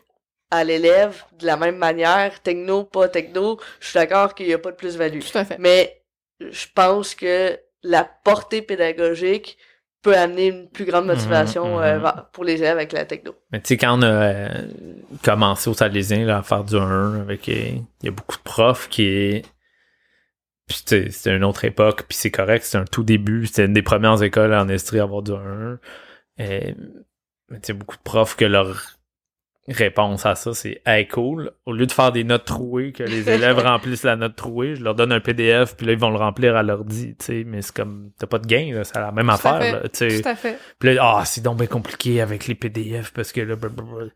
[0.50, 4.60] à l'élève de la même manière, techno, pas techno, je suis d'accord qu'il n'y a
[4.60, 5.20] pas de plus-value.
[5.20, 5.58] Tout à fait.
[5.60, 6.02] Mais
[6.42, 9.58] je pense que la portée pédagogique
[10.02, 12.02] peut amener une plus grande motivation Mhm, euh, mhm.
[12.02, 13.36] vers- pour les élèves avec la techno.
[13.52, 14.68] Mais tu sais, quand on a euh,
[15.24, 17.54] commencé au Salésien là, à faire du 1 avec euh,
[18.02, 19.44] il y a beaucoup de profs qui
[20.68, 24.24] c'était une autre époque, puis c'est correct, c'était un tout début, c'était une des premières
[24.24, 25.80] écoles en Estrie à avoir du 1.
[26.38, 26.76] Et,
[27.50, 28.80] mais tu sais, beaucoup de profs que leur
[29.68, 33.30] réponse à ça, c'est Hey cool, au lieu de faire des notes trouées, que les
[33.30, 36.18] élèves remplissent la note trouée, je leur donne un PDF, puis là ils vont le
[36.18, 39.12] remplir à l'ordi, tu sais, mais c'est comme t'as pas de gain, là, c'est la
[39.12, 40.22] même Tout affaire, là, tu sais.
[40.22, 40.58] Tout à fait.
[40.80, 44.08] Puis là, ah, c'est donc bien compliqué avec les PDF parce que là, blablabla.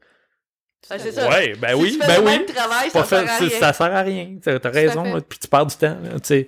[0.89, 1.27] Ah, c'est ça.
[1.29, 2.37] Ouais, ben Si oui, tu fais ben le oui.
[2.37, 3.59] même travail, Pas ça sert fait- rien.
[3.59, 4.35] ça sert à rien.
[4.43, 6.47] T'as raison, là, puis tu perds du temps, là, tu sais.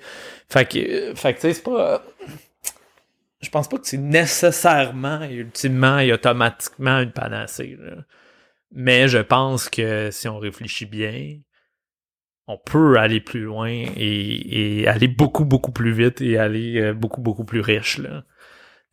[0.49, 2.03] Fait que, fait que, tu sais, c'est pas.
[3.41, 7.97] Je pense pas que c'est nécessairement et ultimement et automatiquement une panacée, là.
[8.71, 11.39] Mais je pense que si on réfléchit bien,
[12.47, 16.93] on peut aller plus loin et, et aller beaucoup, beaucoup plus vite et aller euh,
[16.93, 18.23] beaucoup, beaucoup plus riche, là.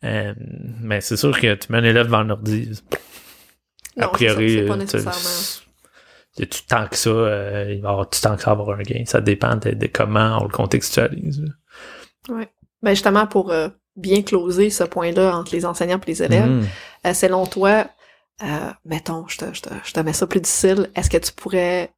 [0.03, 0.33] Euh,
[0.81, 2.69] mais c'est sûr que tu mets un élève devant l'ordi,
[3.97, 5.63] Non, a priori, c'est pas euh, tu- nécessairement.
[6.37, 9.03] y tant que ça, euh, il va avoir tout tant que ça avoir un gain?
[9.05, 11.45] Ça dépend de, de comment on le contextualise.
[12.29, 16.67] Ben justement, pour euh, bien closer ce point-là entre les enseignants et les élèves,
[17.05, 17.87] euh, selon toi,
[18.43, 21.31] euh, mettons, je te, je, te, je te mets ça plus difficile, est-ce que tu
[21.31, 21.93] pourrais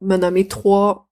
[0.00, 1.08] me nommer trois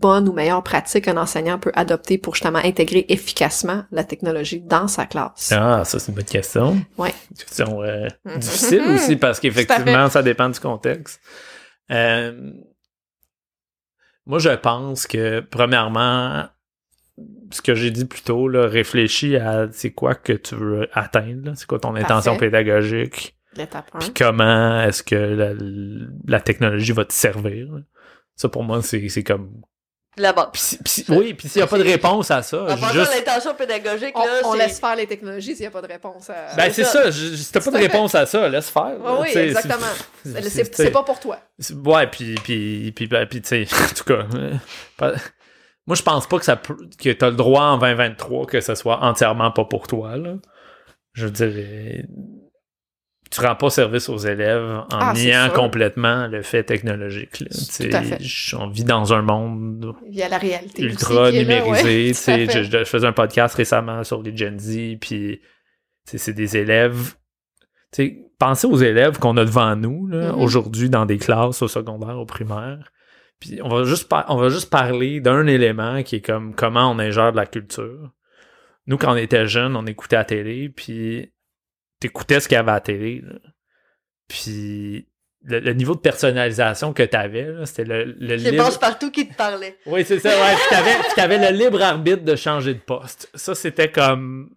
[0.00, 4.88] bonnes ou meilleures pratiques qu'un enseignant peut adopter pour justement intégrer efficacement la technologie dans
[4.88, 5.52] sa classe?
[5.52, 6.72] Ah, ça c'est une bonne question.
[6.98, 8.38] Une question euh, Mhm.
[8.38, 11.20] difficile aussi parce qu'effectivement, ça dépend du contexte.
[11.92, 12.52] Euh,
[14.26, 16.46] moi, je pense que, premièrement,
[17.52, 21.52] ce que j'ai dit plus tôt, là, réfléchis à c'est quoi que tu veux atteindre,
[21.54, 23.98] c'est quoi ton intention pédagogique, L'étape 1.
[23.98, 25.52] puis comment est-ce que la,
[26.26, 27.68] la technologie va te servir.
[28.34, 29.62] Ça, pour moi, c'est c'est comme
[30.18, 30.46] La base.
[30.52, 33.10] Pis pis oui, puis s'il n'y a pas de réponse à ça, En juste.
[33.14, 36.28] l'intention pédagogique, On, là, on laisse faire les technologies s'il n'y a pas de réponse
[36.30, 36.54] à...
[36.56, 37.04] Ben, c'est ça.
[37.04, 38.96] ça, je- si t'as pas de réponse à ça, laisse faire.
[39.00, 39.86] Ouais, oui, exactement.
[40.24, 41.38] c'est- pas pour toi.
[41.58, 44.26] c'est- Ouais, puis, puis, puis, puis, tu sais, en tout cas,
[44.96, 45.14] pas-
[45.86, 48.74] moi, je pense pas que ça peut, que t'as le droit en 2023 que ce
[48.74, 50.34] soit entièrement pas pour toi, là.
[51.12, 52.02] Je veux dire, euh,
[53.30, 54.62] tu rends pas service aux élèves
[54.92, 57.46] en Ah, niant complètement le fait technologique, là.
[57.50, 58.18] Sais, à fait.
[58.56, 62.08] On vit dans un monde la réalité ultra aussi là, numérisé.
[62.28, 65.40] ouais, tout je, je faisais un podcast récemment sur les Gen Z, puis
[66.04, 67.14] c'est des élèves.
[68.38, 70.40] Pensez aux élèves qu'on a devant nous là, Mhm.
[70.40, 72.92] aujourd'hui dans des classes au secondaire, au primaire.
[73.40, 76.90] Puis on va juste par- on va juste parler d'un élément qui est comme comment
[76.90, 78.12] on ingère de la culture.
[78.86, 81.32] Nous, quand on était jeunes, on écoutait la télé, puis
[82.00, 83.22] t'écoutais ce qu'il y avait à la télé.
[83.24, 83.34] là.
[84.28, 85.08] Puis
[85.44, 89.34] le, le niveau de personnalisation que t'avais, là, c'était le, le libre- passe-partout qui te
[89.36, 89.76] parlait.
[89.86, 90.54] oui, c'est ça, ouais.
[90.56, 93.30] Puis t'avais, puis t'avais le libre arbitre de changer de poste.
[93.34, 94.50] Ça, c'était comme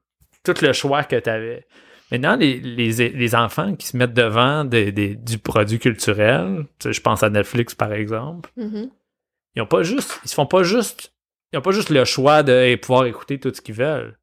[0.44, 1.68] tout le choix que t'avais.
[2.12, 6.92] Maintenant, les, les, les enfants qui se mettent devant des, des- du produit culturel, tu
[6.92, 8.90] je pense à Netflix par exemple, Mhm.
[9.56, 11.14] ils ont pas juste, ils se font pas juste,
[11.54, 14.18] ils ont pas juste le choix de pouvoir écouter tout ce qu'ils veulent.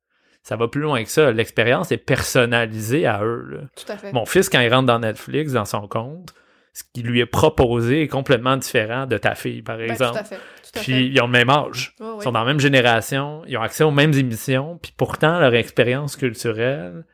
[0.47, 1.33] Ça va plus loin que ça.
[1.33, 3.49] L'expérience est personnalisée à eux.
[3.51, 3.59] là.
[3.75, 4.13] Tout à fait.
[4.13, 6.35] Mon fils, quand il rentre dans Netflix, dans son compte,
[6.73, 10.13] ce qui lui est proposé est complètement différent de ta fille, par Ben, exemple.
[10.13, 10.37] tout à fait.
[10.37, 11.07] Tout à Puis fait.
[11.07, 11.97] ils ont le même âge.
[11.99, 15.53] Ils sont dans la même génération, ils ont accès aux mêmes émissions, puis pourtant leur
[15.55, 17.05] expérience culturelle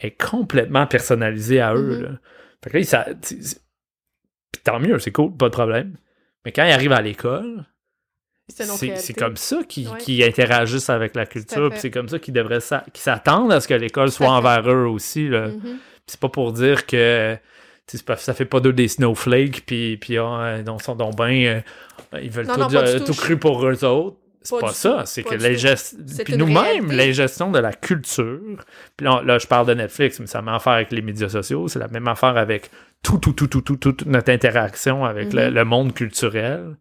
[0.00, 1.98] est complètement personnalisée à eux.
[1.98, 2.02] Mhm.
[2.02, 2.08] là.
[2.64, 3.60] Fait que là, sais,
[4.50, 5.96] puis tant mieux, c'est cool, pas de problème.
[6.44, 7.64] Mais quand ils arrivent à l'école,
[8.48, 10.26] C'est comme ça qu'ils Ouais.
[10.26, 14.28] interagissent avec la culture, c'est comme ça qu'ils devraient s'attendent à ce que l'école soit
[14.30, 15.24] envers eux aussi.
[15.28, 15.78] Mhm.
[16.06, 17.36] C'est pas pour dire que
[17.86, 21.60] ça fait pas d'eux des snowflakes, puis, puis ils sont donc ben, euh,
[22.20, 23.04] ils veulent Non, tout, non, euh, tout.
[23.12, 24.16] tout cru pour eux autres.
[24.44, 25.96] C'est Pas pas, ça, c'est que les gestes.
[26.24, 28.40] Puis nous-mêmes, les gestions de la culture.
[28.96, 31.28] Puis là, là, je parle de Netflix, mais ça a même affaire avec les médias
[31.28, 31.68] sociaux.
[31.68, 32.68] C'est la même affaire avec
[33.04, 35.54] tout, tout, tout, tout, tout, toute notre interaction avec le, Mhm.
[35.54, 36.76] le monde culturel.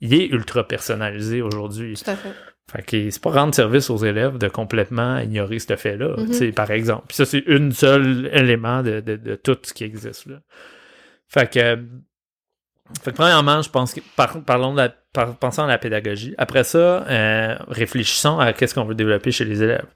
[0.00, 1.94] Il est ultra personnalisé aujourd'hui.
[2.02, 2.32] Tout à fait.
[2.70, 6.52] Fait que c'est pas rendre service aux élèves de complètement ignorer ce fait-là, Mhm.
[6.52, 7.04] par exemple.
[7.08, 10.36] Puis ça, c'est une seul élément de, de, de tout ce qui existe, là.
[11.28, 11.78] Fait que,
[13.02, 16.34] fait que premièrement, je pense que, par, parlons de la, par- pensons à la pédagogie.
[16.38, 19.86] Après ça, euh, réfléchissons à qu'est-ce qu'on veut développer chez les élèves.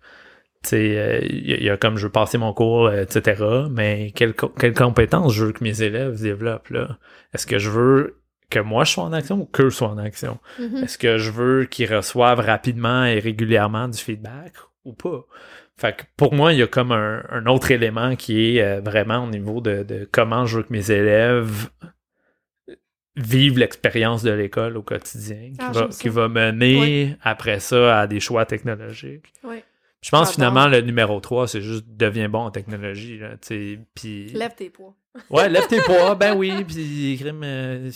[0.62, 2.86] Tu sais, euh, il y, a- il y a comme je veux passer mon cours,
[2.88, 3.42] euh, etc.
[3.70, 6.98] Mais quelles co- quelles compétences je veux que mes élèves développent, là?
[7.34, 8.20] Est-ce que je veux
[8.50, 10.38] que moi je sois en action ou qu'eux soient en action?
[10.58, 10.84] Mhm.
[10.84, 15.24] Est-ce que je veux qu'ils reçoivent rapidement et régulièrement du feedback ou pas?
[15.76, 18.80] Fait que pour moi, il y a comme un, un autre élément qui est euh,
[18.80, 21.68] vraiment au niveau de, de comment je veux que mes élèves
[23.18, 28.20] vivent l'expérience de l'école au quotidien, qui, Ah, va, qui mener après ça à des
[28.20, 29.32] choix technologiques.
[30.00, 33.18] Je pense finalement le numéro 3, c'est juste deviens bon en technologie.
[33.18, 33.30] Là.
[34.32, 34.94] Lève tes poids.
[35.30, 37.90] Ouais, lève tes poids, ben oui, puis crime, euh,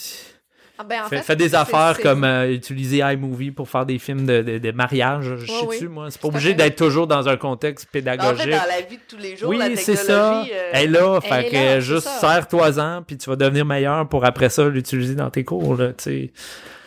[0.88, 4.42] ben, en Fais, fait, des affaires comme euh, utiliser iMovie pour faire des films de,
[4.42, 5.34] de, de mariage.
[5.38, 5.76] Je sais oui.
[5.76, 6.10] dessus, moi.
[6.10, 8.44] C'est pas obligé d'être toujours dans un contexte Mais En pédagogique.
[8.44, 9.84] fait, dans la vie de tous les jours, la oui, technologie...
[9.84, 10.40] c'est ça.
[10.42, 13.64] euh, Elle est là, elle fait est que là, juste serre-toi-en, puis tu vas devenir
[13.64, 16.32] meilleur pour après ça l'utiliser dans tes cours, là, tu sais.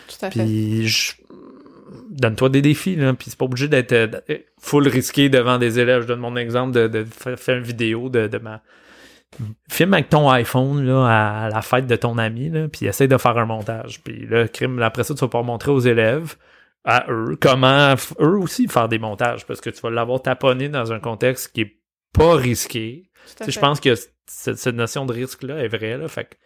[0.07, 0.39] Tout à fait.
[0.43, 1.13] Puis je-
[2.09, 4.07] donne-toi des défis, là, puis c'est pas obligé d'être euh,
[4.59, 6.03] full risqué devant des élèves.
[6.03, 8.61] Je donne mon exemple de, de faire, faire une vidéo de, de ma...
[9.69, 13.17] Filme avec ton iPhone là, à la fête de ton ami, là, puis essaye de
[13.17, 14.01] faire un montage.
[14.01, 16.35] Puis là, crime, après ça, tu vas pouvoir montrer aux élèves,
[16.83, 20.93] à eux, comment eux aussi faire des montages, parce que tu vas l'avoir taponné dans
[20.93, 21.79] un contexte qui est
[22.13, 23.09] pas risqué.
[23.37, 25.97] Tu sais, je pense que cette, cette notion de risque-là est vraie.
[25.97, 26.37] Là, fait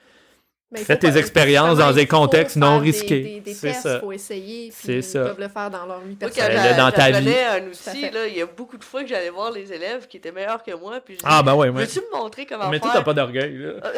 [0.72, 3.22] Mais Fais tes expériences dans des contextes non risqués.
[3.22, 3.96] Des, des C'est ça.
[3.96, 5.22] il faut essayer, puis C'est ils ça.
[5.26, 6.60] peuvent le faire dans leur vie quand personnelle.
[6.62, 9.32] Fais-le dans ta j'apprenais un outil, là, il y a beaucoup de fois que j'allais
[9.32, 11.82] voir les élèves qui étaient meilleurs que moi, puis je Ah, ben ouais, ouais.
[11.86, 13.00] Veux-tu me montrer comment Mais toi, faire?
[13.00, 13.72] t'as pas d'orgueil, là.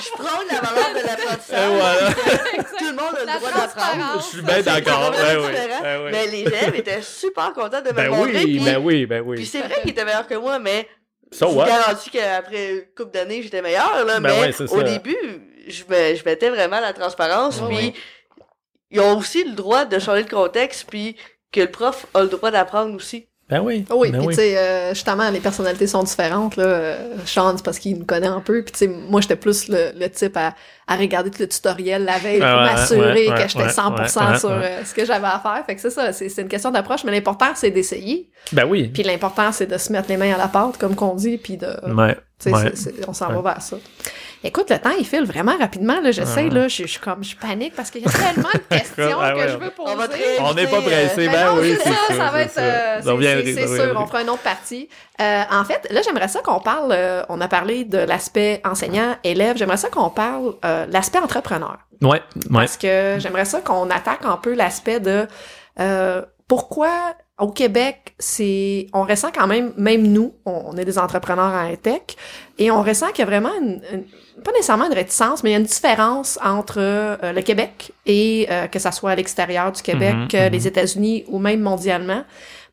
[0.00, 1.70] je prends la valeur de l'apprentissage.
[1.70, 2.12] Voilà.
[2.78, 4.20] Tout le monde a La le droit d'apprendre.
[4.20, 5.10] Je suis bien d'accord.
[5.12, 5.46] Ben oui.
[5.82, 6.10] Ben oui.
[6.12, 8.32] Mais les élèves étaient super contents de me Ben montrer.
[8.36, 9.46] oui, puis, ben oui, ben puis oui.
[9.46, 10.88] c'est vrai qu'ils étaient meilleurs que moi, mais
[11.32, 14.04] So je garantis qu'après une couple d'années, j'étais meilleur.
[14.04, 14.82] Là, Ben mais ouais, au ça.
[14.82, 15.16] début,
[15.66, 17.60] je, me- je mettais vraiment la transparence.
[17.60, 17.94] Ouais, puis
[18.90, 21.16] ils ont aussi le droit de changer de contexte, puis
[21.50, 23.28] que le prof a le droit d'apprendre aussi.
[23.52, 23.84] Ben oui.
[23.90, 26.56] Oui, ben puis tu sais, euh, justement, les personnalités sont différentes.
[26.56, 26.64] Là.
[26.64, 26.96] Euh,
[27.26, 28.62] Sean, c'est parce qu'il nous connaît un peu.
[28.62, 30.54] Puis tu sais, moi, j'étais plus le, le type à,
[30.88, 34.32] à regarder tout le tutoriel la veille pour m'assurer ouais, ouais, que j'étais ouais, 100%
[34.32, 35.62] ouais, sur euh, ce que j'avais à faire.
[35.66, 37.04] Fait que c'est ça, c'est une question d'approche.
[37.04, 38.30] Mais l'important, c'est d'essayer.
[38.52, 38.88] Ben oui.
[38.88, 41.58] Puis l'important, c'est de se mettre les mains à la pâte, comme qu'on dit, puis
[41.58, 41.66] de...
[41.94, 42.16] Ouais.
[42.38, 43.76] tu sais, on s'en va vers ça.
[44.44, 46.00] Écoute, le temps, il file vraiment rapidement.
[46.00, 46.50] Là, j'essaie, Ouais.
[46.50, 49.32] là, je, je suis comme, je panique parce qu'il y a tellement de questions Ah
[49.32, 49.92] que ouais, je veux poser.
[50.40, 52.50] On n'est pas éviter, pressé, Ben ben non, oui, c'est ça, c'est ça va être,
[52.50, 52.60] ça.
[52.60, 53.00] euh,
[53.44, 54.88] c'est- sûr, on fera une autre partie.
[55.20, 59.56] Euh, en fait, là, j'aimerais ça qu'on parle, euh, on a parlé de l'aspect enseignant-élève,
[59.56, 61.78] j'aimerais ça qu'on parle euh, l'aspect entrepreneur.
[62.00, 62.20] Ouais, ouais.
[62.52, 65.26] Parce que j'aimerais ça qu'on attaque un peu l'aspect de
[65.80, 66.90] euh, pourquoi
[67.38, 72.02] au Québec, c'est on ressent quand même, même nous, on, est des entrepreneurs en tech,
[72.58, 74.04] et on ressent qu'il y a vraiment une, une-
[74.42, 78.46] pas nécessairement une réticence, mais il y a une différence entre euh, le Québec et
[78.50, 80.52] euh, que ça soit à l'extérieur du Québec, Mhm, euh, mhm.
[80.52, 82.24] les États-Unis ou même mondialement.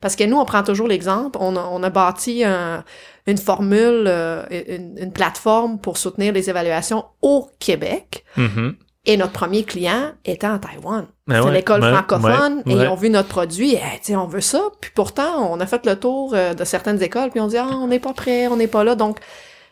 [0.02, 2.84] Parce que nous, on prend toujours l'exemple, on a, on a bâti un-
[3.28, 4.08] une formule,
[4.50, 8.24] une, une plateforme pour soutenir les évaluations au Québec.
[8.38, 8.76] Mhm.
[9.10, 11.08] Et notre premier client était en Taïwan.
[11.26, 13.74] Ben c'est ouais, l'école ouais, francophone ouais, et ils ont vu notre produit.
[13.74, 14.70] Et, on veut ça.
[14.80, 17.70] Puis pourtant, on a fait le tour euh, de certaines écoles puis on dit ah
[17.72, 18.94] on n'est pas prêt, on n'est pas là.
[18.94, 19.18] Donc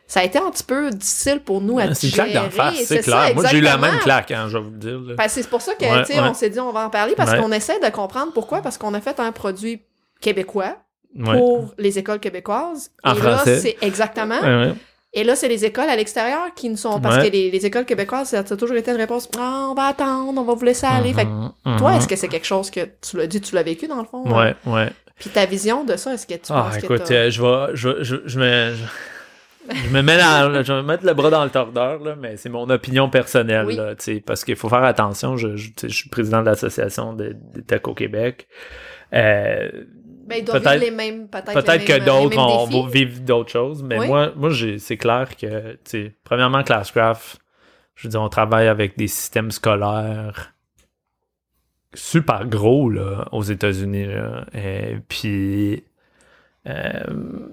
[0.08, 3.04] ça a été un petit peu difficile pour nous à C'est claque d'en face, c'est
[3.04, 3.36] ça, clair.
[3.36, 5.16] Moi, j'ai eu la même claque, hein, je vais vous le dire.
[5.16, 7.36] Ben, c'est pour ça que tu sais, on s'est dit on va en parler parce
[7.36, 9.84] qu'on essaie de comprendre pourquoi parce qu'on a fait un produit
[10.20, 10.78] québécois
[11.24, 12.90] pour les écoles québécoises.
[13.04, 14.40] En et là, c'est exactement.
[15.18, 17.28] Et là, c'est les écoles à l'extérieur qui ne sont parce Ouais.
[17.28, 20.40] que les, les écoles québécoises, ça a toujours été une réponse ah, on va attendre,
[20.40, 21.12] on va vous laisser aller.
[21.12, 21.98] Fait que Mhm, toi, mhm.
[21.98, 24.24] est-ce que c'est quelque chose que tu l'as dit, tu l'as vécu dans le fond?
[24.32, 24.90] Ouais, ouais.
[25.18, 27.76] Puis ta vision de ça, est-ce que tu Ah, penses écoute, que euh, je vais,
[27.76, 28.76] je, je, je me,
[29.74, 32.38] je, me mets dans, je vais me mettre le bras dans le tordeur, là, mais
[32.38, 33.76] c'est mon opinion personnelle, Oui.
[33.76, 35.36] là, parce qu'il faut faire attention.
[35.36, 35.58] Je,
[35.88, 38.48] suis président de l'association des des Tech au Québec.
[39.14, 39.70] Euh,
[40.28, 42.30] ben, ils doivent peut-être- vivre les mêmes, peut-être Peut-être que mêmes, d'autres
[42.66, 42.74] défis.
[42.74, 44.08] vont vivre d'autres choses, mais Oui.
[44.08, 47.40] moi, moi c'est clair que, tu sais, premièrement, Classcraft,
[47.96, 50.54] je veux dire, on travaille avec des systèmes scolaires
[51.94, 54.46] super gros, là, aux États-Unis, là.
[54.54, 55.84] Et puis,
[56.68, 57.04] euh,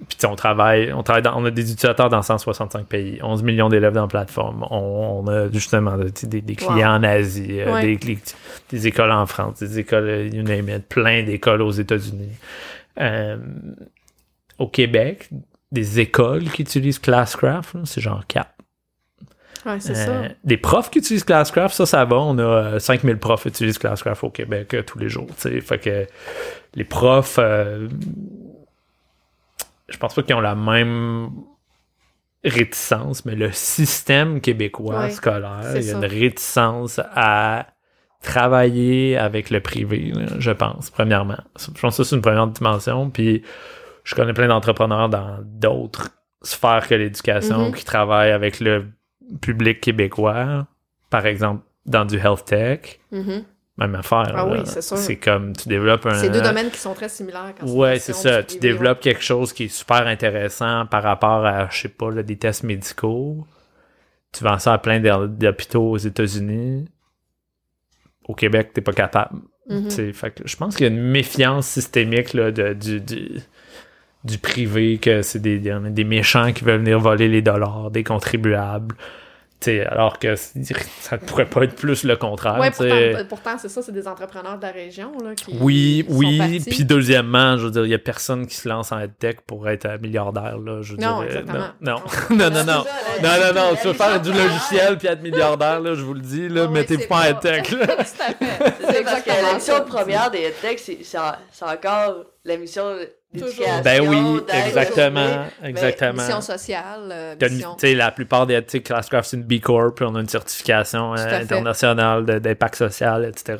[0.08, 3.68] puis on travaille, on travaille dans- on a des utilisateurs dans 165 pays, 11 millions
[3.68, 4.66] d'élèves dans la plateforme.
[4.70, 7.96] On, on a justement des, des clients en Asie, euh, Ouais.
[8.70, 12.32] des, écoles en France, des écoles, you name it, plein d'écoles aux États-Unis.
[13.00, 13.36] Euh,
[14.58, 15.28] au Québec,
[15.72, 18.48] des écoles qui utilisent Classcraft, c'est genre 4.
[19.66, 20.24] Ouais, c'est ça.
[20.44, 22.16] Des profs qui utilisent Classcraft, ça, ça va.
[22.16, 25.26] On a euh, 5000 profs qui utilisent Classcraft au Québec tous les jours.
[25.28, 25.60] tu sais.
[25.62, 26.06] Fait que
[26.74, 27.38] les profs,
[29.88, 31.30] je pense pas qu'ils ont la même
[32.44, 35.98] réticence, mais le système québécois scolaire, il y a ça.
[35.98, 37.66] une réticence à
[38.22, 41.38] travailler avec le privé, je pense, premièrement.
[41.58, 43.10] Je pense que ça, c'est une première dimension.
[43.10, 43.42] Puis
[44.04, 46.10] je connais plein d'entrepreneurs dans d'autres
[46.42, 47.74] sphères que l'éducation Mhm.
[47.74, 48.86] qui travaillent avec le
[49.40, 50.66] public québécois,
[51.10, 53.44] par exemple dans du health tech, Mhm.
[53.76, 54.32] Même affaire.
[54.36, 54.96] Ah oui, c'est sûr.
[54.96, 56.14] C'est comme tu développes un.
[56.14, 57.52] C'est deux domaines qui sont très similaires.
[57.58, 58.42] quand Ouais, c'est ça.
[58.42, 62.22] Tu développes quelque chose qui est super intéressant par rapport à, je sais pas, là,
[62.22, 63.46] des tests médicaux.
[64.32, 66.88] Tu vends ça à plein d'hô- d'hôpitaux aux États-Unis.
[68.26, 69.40] Au Québec, t'es pas capable.
[69.68, 69.90] Mhm.
[70.12, 73.40] Fait que je pense qu'il y a une méfiance systémique là, de, du, du,
[74.24, 78.94] du privé, que c'est des des méchants qui veulent venir voler les dollars des contribuables.
[79.86, 80.50] Alors que ça
[81.16, 82.58] ne pourrait pas être plus le contraire.
[82.58, 85.56] Ouais, pourtant, pourtant, c'est ça, c'est des entrepreneurs de la région là, qui.
[85.58, 86.38] Oui, qui oui.
[86.38, 86.60] partis.
[86.70, 89.66] Puis deuxièmement, je veux dire, il y a personne qui se lance en tech pour
[89.70, 90.82] être euh, milliardaire, là.
[90.82, 91.66] Je veux Non, dire, exactement.
[91.80, 91.96] Non,
[92.30, 92.64] non, non, non, non.
[92.64, 92.84] Non,
[93.22, 96.20] la- non, la tu veux faire du logiciel puis être milliardaire, là, je vous le
[96.20, 97.86] dis, là, mettez-vous pas en tech, là.
[97.86, 98.36] Tout à fait.
[98.38, 99.80] C'est parce que exactement la mission ça.
[99.80, 103.08] première des EdTech, c'est c'est en- c'est encore la mission d'éducation.
[103.84, 106.12] Ben oui, exactement, aux exactement.
[106.22, 107.74] Mission sociale, euh, T'as une- mission.
[107.74, 111.14] Tu sais, la plupart des Classcraft, c'est une B Corp, puis on a une certification
[111.14, 111.34] euh, fait.
[111.36, 113.56] internationale de- d'impact social, etc.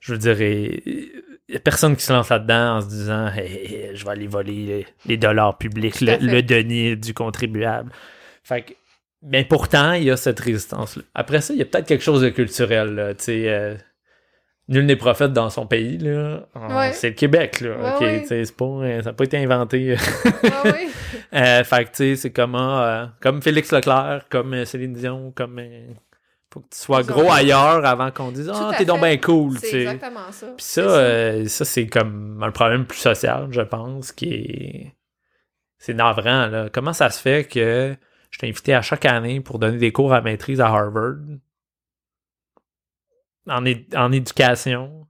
[0.00, 1.10] Je veux dire, il
[1.48, 4.52] y a personne qui se lance là-dedans en se disant Hey, je vais aller voler
[4.52, 7.90] les, les dollars publics, le, le denier du contribuable.
[8.42, 8.72] Fait que,
[9.22, 11.02] mais pourtant, il y a cette résistance-là.
[11.14, 13.44] Après ça, il y a peut-être quelque chose de culturel, là, tu sais.
[13.48, 13.74] euh,
[14.68, 16.46] Nul n'est prophète dans son pays, là.
[16.54, 16.92] Ouais.
[16.92, 17.98] C'est le Québec, là.
[18.00, 18.44] Ouais, ouais.
[18.56, 19.96] pas, euh, ça n'a pas été inventé.
[20.44, 20.62] Ah.
[21.60, 25.32] Euh, fait que, tu sais, c'est comment, euh, comme Félix Leclerc, comme euh, Céline Dion,
[25.34, 25.58] comme.
[25.58, 25.88] euh,
[26.52, 29.16] faut que tu sois Ils gros ailleurs avant qu'on dise Ah, à t'es donc bien
[29.16, 29.82] cool, tu C'est sais.
[29.82, 30.46] exactement ça.
[30.56, 34.94] Puis ça, euh, ça c'est comme un problème plus social, je pense, qui est.
[35.78, 36.68] C'est navrant, là.
[36.72, 37.96] Comment ça se fait que
[38.30, 41.16] je t'ai invité à chaque année pour donner des cours à maîtrise à Harvard?
[43.48, 43.64] En,
[43.94, 45.08] en éducation,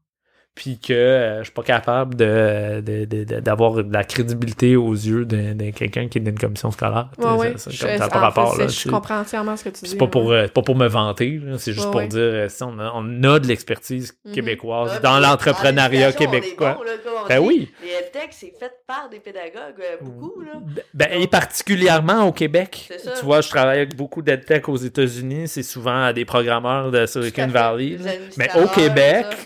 [0.55, 4.77] puis que euh, je suis pas capable de, de- de- de- d'avoir de, la crédibilité
[4.77, 7.09] aux yeux de, de quelqu'un qui est d'une commission scolaire.
[7.19, 9.91] Ça- Je- ça rapport, là, Je comprends entièrement ce que tu dis.
[9.91, 10.45] C'est pas pour, ouais.
[10.45, 12.07] euh, pas pour me vanter, là, c'est juste Ouais, pour ouais.
[12.09, 14.33] dire euh, si on, a, on a de l'expertise Mhm.
[14.33, 16.75] québécoise Ouais, dans l'entrepreneuriat québécois.
[16.79, 16.91] bon, là,
[17.25, 17.47] on Ben dit.
[17.47, 17.73] oui.
[17.83, 20.53] Les EdTech, c'est fait par des pédagogues, euh, beaucoup, là.
[20.95, 22.87] Ben, et particulièrement au Québec.
[22.89, 23.13] C'est ça.
[23.19, 25.49] Tu vois, je travaille avec beaucoup d'EdTech aux États-Unis.
[25.49, 27.49] C'est souvent à des programmeurs de Silicon.
[27.49, 27.97] Valley.
[27.99, 28.11] Là.
[28.37, 29.37] Mais au Québec, ça.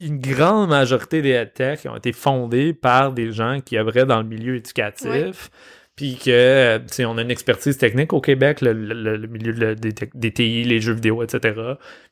[0.00, 4.26] Une grande majorité des EdTech ont été fondés par des gens qui œuvraient dans le
[4.28, 5.50] milieu éducatif.
[5.96, 9.26] Puis que, euh, tu sais, on a une expertise technique au Québec, le, le- le
[9.28, 11.52] milieu de- des, TI, les jeux vidéo, etc.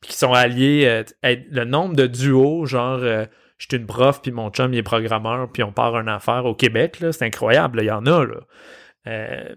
[0.02, 0.84] Puis qui sont alliés,
[1.24, 3.24] euh, le nombre de duos, genre, euh,
[3.56, 6.44] je suis une prof, puis mon chum, il est programmeur, puis on part une affaire
[6.44, 8.40] au Québec, là, c'est incroyable, il y en a, là.
[9.06, 9.54] Euh,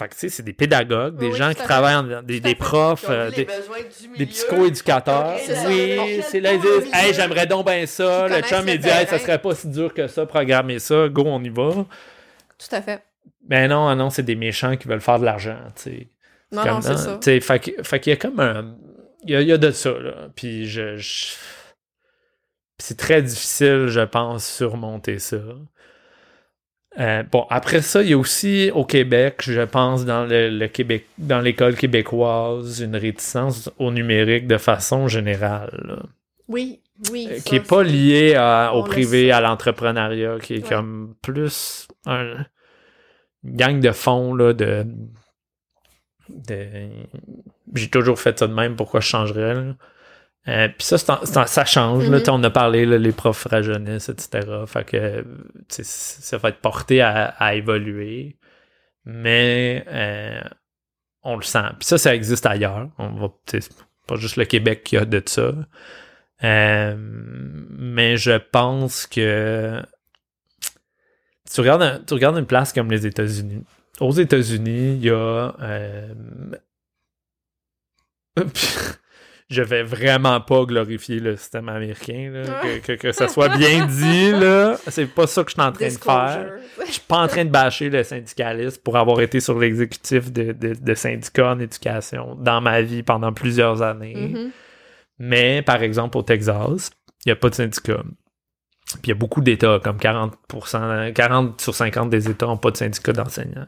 [0.00, 2.40] fait que, tu sais, c'est des pédagogues, des Oui, gens qui travaillent, en- des, à
[2.40, 3.46] des profs, euh, des,
[4.16, 5.36] des psychoéducateurs.
[5.66, 8.26] Oui, c'est là, ils disent Hey, j'aimerais donc bien ça.
[8.28, 11.08] Le chum, il dit Hey, ça serait pas si dur que ça, programmer ça.
[11.08, 11.70] Go, on y va.
[11.72, 11.86] Tout
[12.74, 13.02] à fait.
[13.42, 16.08] Ben non, ah non, c'est des méchants qui veulent faire de l'argent, tu sais.
[16.52, 17.18] Non, Comme, non, c'est ça.
[17.20, 18.76] tu sais, fait que- fait qu'il y a comme un.
[19.24, 20.28] Il y a, il y a de ça, là.
[20.34, 20.96] Puis je.
[20.96, 21.34] je-
[22.76, 25.36] puis c'est très difficile, je pense, surmonter ça.
[26.98, 30.66] Euh, bon, après ça, il y a aussi au Québec, je pense, dans le, le
[30.66, 35.70] Québec, dans l'école québécoise, une réticence au numérique de façon générale.
[35.86, 36.02] là.
[36.48, 36.80] Oui,
[37.12, 37.28] oui.
[37.30, 40.68] Euh, ça, qui est pas c'est- lié à- au privé, à l'entrepreneuriat, qui est Ouais.
[40.68, 42.38] comme plus un,
[43.44, 44.84] une gang de fonds là, de,
[46.28, 46.88] de-
[47.74, 49.74] j'ai toujours fait ça de même, pourquoi je changerais là?
[50.48, 52.08] Euh, Puis ça, c'est en- c'est en- ça change.
[52.08, 52.18] là.
[52.18, 52.24] Mhm.
[52.28, 54.48] On a parlé, là, les profs rajeunissent, etc.
[54.66, 55.24] Fait que
[55.68, 58.36] ça va être porté à, à évoluer.
[59.04, 60.40] Mais euh,
[61.22, 61.58] on le sent.
[61.78, 62.88] Puis ça, ça existe ailleurs.
[62.98, 63.68] On va, c'est
[64.06, 65.52] pas juste le Québec qui a de ça.
[66.42, 69.82] Euh, mais je pense que
[71.52, 73.64] tu regardes, un- tu regardes une place comme les États-Unis.
[74.00, 76.14] Aux États-Unis, il y a euh,
[79.50, 83.84] je vais vraiment pas glorifier le système américain, là, que, que, que ça soit bien
[83.86, 84.76] dit, là.
[84.86, 86.52] C'est pas ça que je suis en train de faire.
[86.86, 90.52] Je suis pas en train de bâcher le syndicalisme pour avoir été sur l'exécutif de,
[90.52, 94.30] de, de syndicats en éducation dans ma vie pendant plusieurs années.
[94.32, 94.50] Mhm.
[95.18, 96.92] Mais, par exemple, au Texas,
[97.26, 98.02] il n'y a pas de syndicat.
[98.86, 102.70] Puis il y a beaucoup d'États, comme 40%, 40 sur 50 des États n'ont pas
[102.70, 103.66] de syndicat d'enseignants.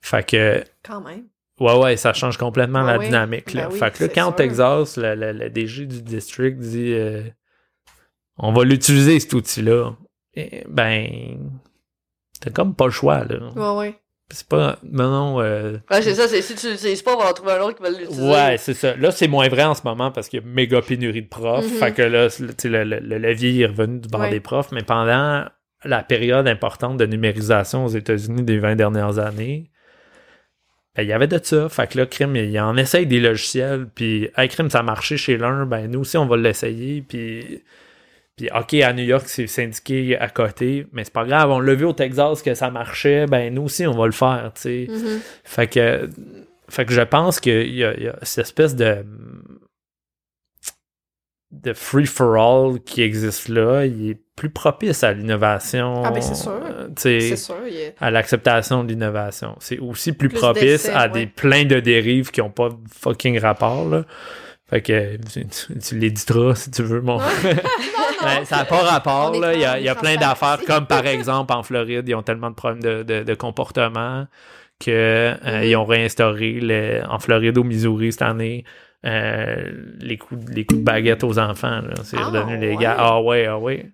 [0.00, 1.24] Fait que, Quand même.
[1.60, 3.06] Ouais, ouais, ça change complètement Ah la oui.
[3.06, 3.52] dynamique.
[3.52, 3.66] Là.
[3.68, 4.34] Ben oui, fait que là, quand sûr.
[4.36, 7.22] Texas, le, le- le DG du district dit euh,
[8.38, 9.92] on va l'utiliser cet outil-là,
[10.34, 11.38] eh, ben
[12.40, 13.50] t'as comme pas le choix là.
[13.54, 13.98] Ouais, ouais.
[14.34, 14.78] C'est pas.
[14.82, 15.40] Non, non.
[15.42, 17.76] euh, Ouais, c'est ça, c'est si tu l'utilises pas, on va en trouver un autre
[17.76, 18.30] qui va l'utiliser.
[18.30, 18.96] Ouais, c'est ça.
[18.96, 21.66] Là, c'est moins vrai en ce moment parce qu'il y a méga pénurie de profs.
[21.70, 21.78] Mhm.
[21.78, 24.30] Fait que là, c'est- tu sais, le, le- le levier est revenu du bord Ouais.
[24.30, 24.72] des profs.
[24.72, 25.44] Mais pendant
[25.84, 29.70] la période importante de numérisation aux États-Unis des 20 dernières années,
[30.94, 31.68] ben, il y avait de ça.
[31.68, 33.86] Fait que là, crime, il en essaye des logiciels.
[33.94, 35.64] Puis, hey, crime, ça a marché chez l'un.
[35.64, 37.02] Ben, nous aussi, on va l'essayer.
[37.02, 37.62] Puis,
[38.36, 40.86] puis, OK, à New York, c'est syndiqué à côté.
[40.92, 41.50] Mais c'est pas grave.
[41.50, 43.26] On l'a vu au Texas que ça marchait.
[43.26, 44.86] Ben, nous aussi, on va le faire, tu sais.
[44.88, 45.20] Mhm.
[45.44, 46.10] Fait que,
[46.68, 49.04] fait que je pense qu'il y, y a cette espèce de
[51.52, 56.02] de free-for-all qui existe là, il est plus propice à l'innovation.
[56.04, 56.52] Ah, ben, c'est sûr.
[56.52, 57.56] euh, tu sais, C'est sûr.
[57.68, 59.54] il y a- à l'acceptation de l'innovation.
[59.60, 61.08] C'est aussi plus, Plus propice à ouais.
[61.10, 64.04] des pleins de dérives qui ont pas de fucking rapport, là.
[64.70, 67.18] Fait que tu, l'éditeras si tu veux, mon.
[68.22, 69.52] Ben, ça n'a pas rapport, là.
[69.52, 72.50] Il y a, il y plein d'affaires, comme par exemple en Floride, ils ont tellement
[72.50, 74.26] de problèmes de, de- de comportement
[74.80, 75.64] que euh, Mhm.
[75.64, 78.64] ils ont réinstauré le- en Floride, au Missouri cette année.
[79.04, 82.66] Euh, les coups les coups de baguette aux enfants c'est Ah, redevenu ouais.
[82.66, 83.90] légal ah ouais ah ouais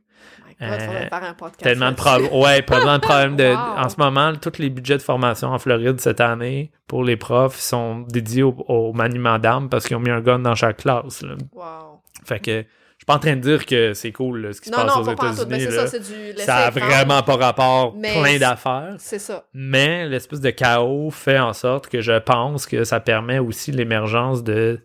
[0.61, 0.77] Euh,
[1.09, 3.79] faire un podcast tellement de problèmes ouais tellement de problèmes de Wow.
[3.85, 7.57] en ce moment tous les budgets de formation en Floride cette année pour les profs
[7.61, 11.23] sont dédiés au, au maniement d'armes parce qu'ils ont mis un gun dans chaque classe
[11.23, 11.35] là.
[11.55, 12.03] Wow.
[12.25, 14.71] fait que je suis pas en train de dire que c'est cool là, ce qui
[14.71, 15.87] se passe non, aux États-Unis là.
[15.87, 19.45] ça, du ça a vraiment pas rapport Mais plein d'affaires C'est ça.
[19.55, 24.43] mais l'espèce de chaos fait en sorte que je pense que ça permet aussi l'émergence
[24.43, 24.81] de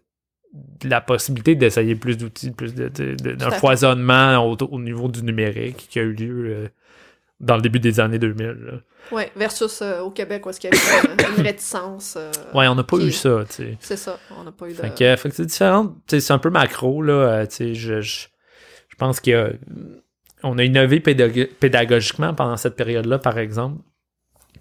[0.84, 3.58] la possibilité d'essayer plus d'outils, plus de, de- de- d'un fait.
[3.60, 6.68] foisonnement au, au niveau du numérique qui a eu lieu euh,
[7.40, 8.46] dans le début des années 2000.
[8.48, 8.74] là.
[9.12, 12.16] Ouais, versus euh, au Québec, où est-ce qu'il y avait une, une réticence.
[12.18, 13.78] euh, Ouais, on n'a pas qui- eu ça, tu sais.
[13.80, 14.76] C'est ça, on n'a pas eu de...
[14.78, 15.96] Fait que, fait que c'est différent.
[16.08, 17.46] C'est un peu macro, là.
[17.48, 18.28] tu sais, je, je,
[18.90, 19.50] je pense qu'il y a.
[20.44, 23.82] On a innové pédag- pédagogiquement pendant cette période-là, par exemple.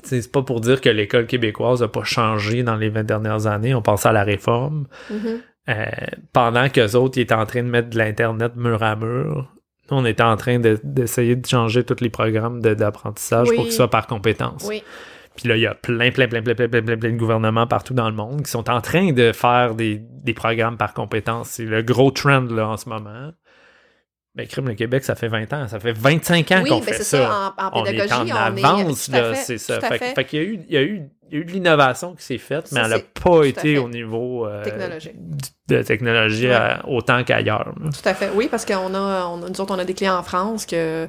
[0.05, 3.75] C'est pas pour dire que l'école québécoise n'a pas changé dans les 20 dernières années.
[3.75, 4.87] On pensait à la réforme.
[5.11, 5.41] Mhm.
[5.69, 5.85] Euh,
[6.33, 9.49] pendant qu'eux autres, ils étaient en train de mettre de l'Internet mur à mur,
[9.91, 13.57] nous, on était en train de- d'essayer de, changer tous les programmes d'apprentissage Oui.
[13.57, 14.65] pour qu'ils soient par compétences.
[14.69, 14.83] Oui,
[15.37, 17.67] Puis là, il y a plein, plein, plein, plein, plein, plein, plein, plein de gouvernements
[17.67, 21.49] partout dans le monde qui sont en train de faire des, des programmes par compétences.
[21.51, 23.33] C'est le gros trend là, en ce moment.
[24.35, 25.69] Mais crime, le Québec, ça fait 20 ans.
[25.69, 27.05] Ça fait 25 ans oui qu'on ben fait ça.
[27.05, 28.65] ça, en, en on est pédagogie, en on est...
[28.65, 29.79] avance, à là, c'est ça.
[29.81, 30.15] Fait, fait.
[30.15, 32.15] fait qu'il y a eu, il y a eu, il y a eu de l'innovation
[32.15, 35.15] qui s'est faite, mais Ça, elle n'a pas été au niveau euh, Technologique.
[35.69, 36.55] de technologie Ouais.
[36.55, 37.75] à- autant qu'ailleurs.
[37.77, 38.31] Tout à fait.
[38.35, 41.09] Oui, parce qu'on a, on nous autres, on a des clients en France que,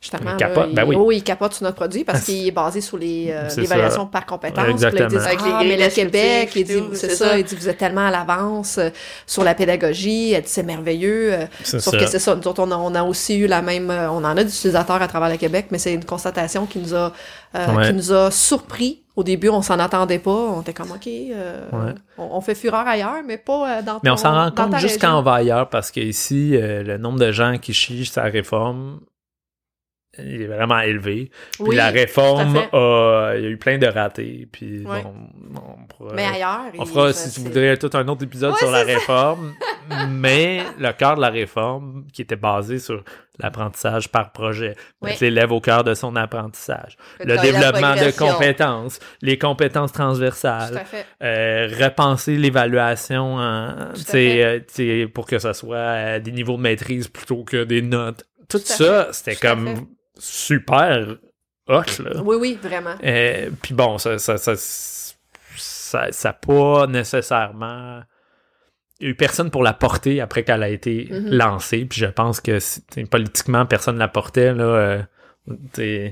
[0.00, 0.96] justement, Ils là, capotent, ben ils, oui.
[0.98, 4.24] oh, ils capotent sur notre produit parce qu'il est basé sur les, euh, l'évaluation par
[4.26, 4.68] compétence.
[4.68, 5.02] Exactement.
[5.02, 7.38] Là, disent, les ah, mais le Québec, il dit, c'est ça, ça.
[7.38, 8.90] il dit, vous êtes tellement à l'avance euh,
[9.26, 10.32] sur la pédagogie.
[10.32, 11.32] Elle dit, c'est merveilleux.
[11.32, 12.00] euh, C'est Sauf ça.
[12.00, 12.34] que c'est ça.
[12.36, 13.90] Nous autres, on a, on a aussi eu la même.
[13.90, 16.94] euh, On en a d'utilisateurs à travers le Québec, mais c'est une constatation qui nous
[16.94, 17.12] a,
[17.54, 17.86] euh, Ouais.
[17.88, 19.02] qui nous a surpris.
[19.16, 20.30] Au début, on s'en attendait pas.
[20.30, 21.92] On était comme, OK, euh, Ouais.
[22.18, 24.72] on, on fait fureur ailleurs, mais pas euh, dans Mais on ton- s'en rend compte
[24.78, 24.98] juste région.
[25.00, 29.00] quand on va ailleurs, parce qu'ici, euh, le nombre de gens qui chient sa réforme,
[30.18, 31.30] il est vraiment élevé.
[31.52, 34.48] Puis Oui, la réforme, a, il y a eu plein de ratés.
[34.50, 35.02] Puis Ouais.
[35.02, 35.14] bon,
[35.56, 36.60] on pourra- Mais ailleurs.
[36.78, 39.54] on fera, ça, si tu voudrais, tout un autre épisode sur la réforme.
[40.08, 43.04] mais le cœur de la réforme, qui était basé sur
[43.38, 45.10] l'apprentissage par projet, Oui.
[45.10, 50.84] mettre l'élève au cœur de son apprentissage, le développement de compétences, les compétences transversales,
[51.22, 53.36] euh, repenser l'évaluation
[53.94, 54.44] t'sais, fait.
[54.44, 58.24] euh, t'sais, pour que ce soit des niveaux de maîtrise plutôt que des notes.
[58.48, 59.86] Tout, ça, c'était comme.
[60.18, 61.16] Super
[61.68, 62.22] hot, là.
[62.24, 62.94] Oui, oui, vraiment.
[63.04, 64.54] Euh, Puis bon, ça ça, ça,
[66.10, 68.00] ça, pas nécessairement...
[68.98, 71.28] Il y a eu personne pour la porter après qu'elle a été Mhm.
[71.30, 71.84] lancée.
[71.84, 72.58] Puis je pense que
[73.04, 74.54] politiquement, personne la portait.
[74.54, 76.10] Là, euh,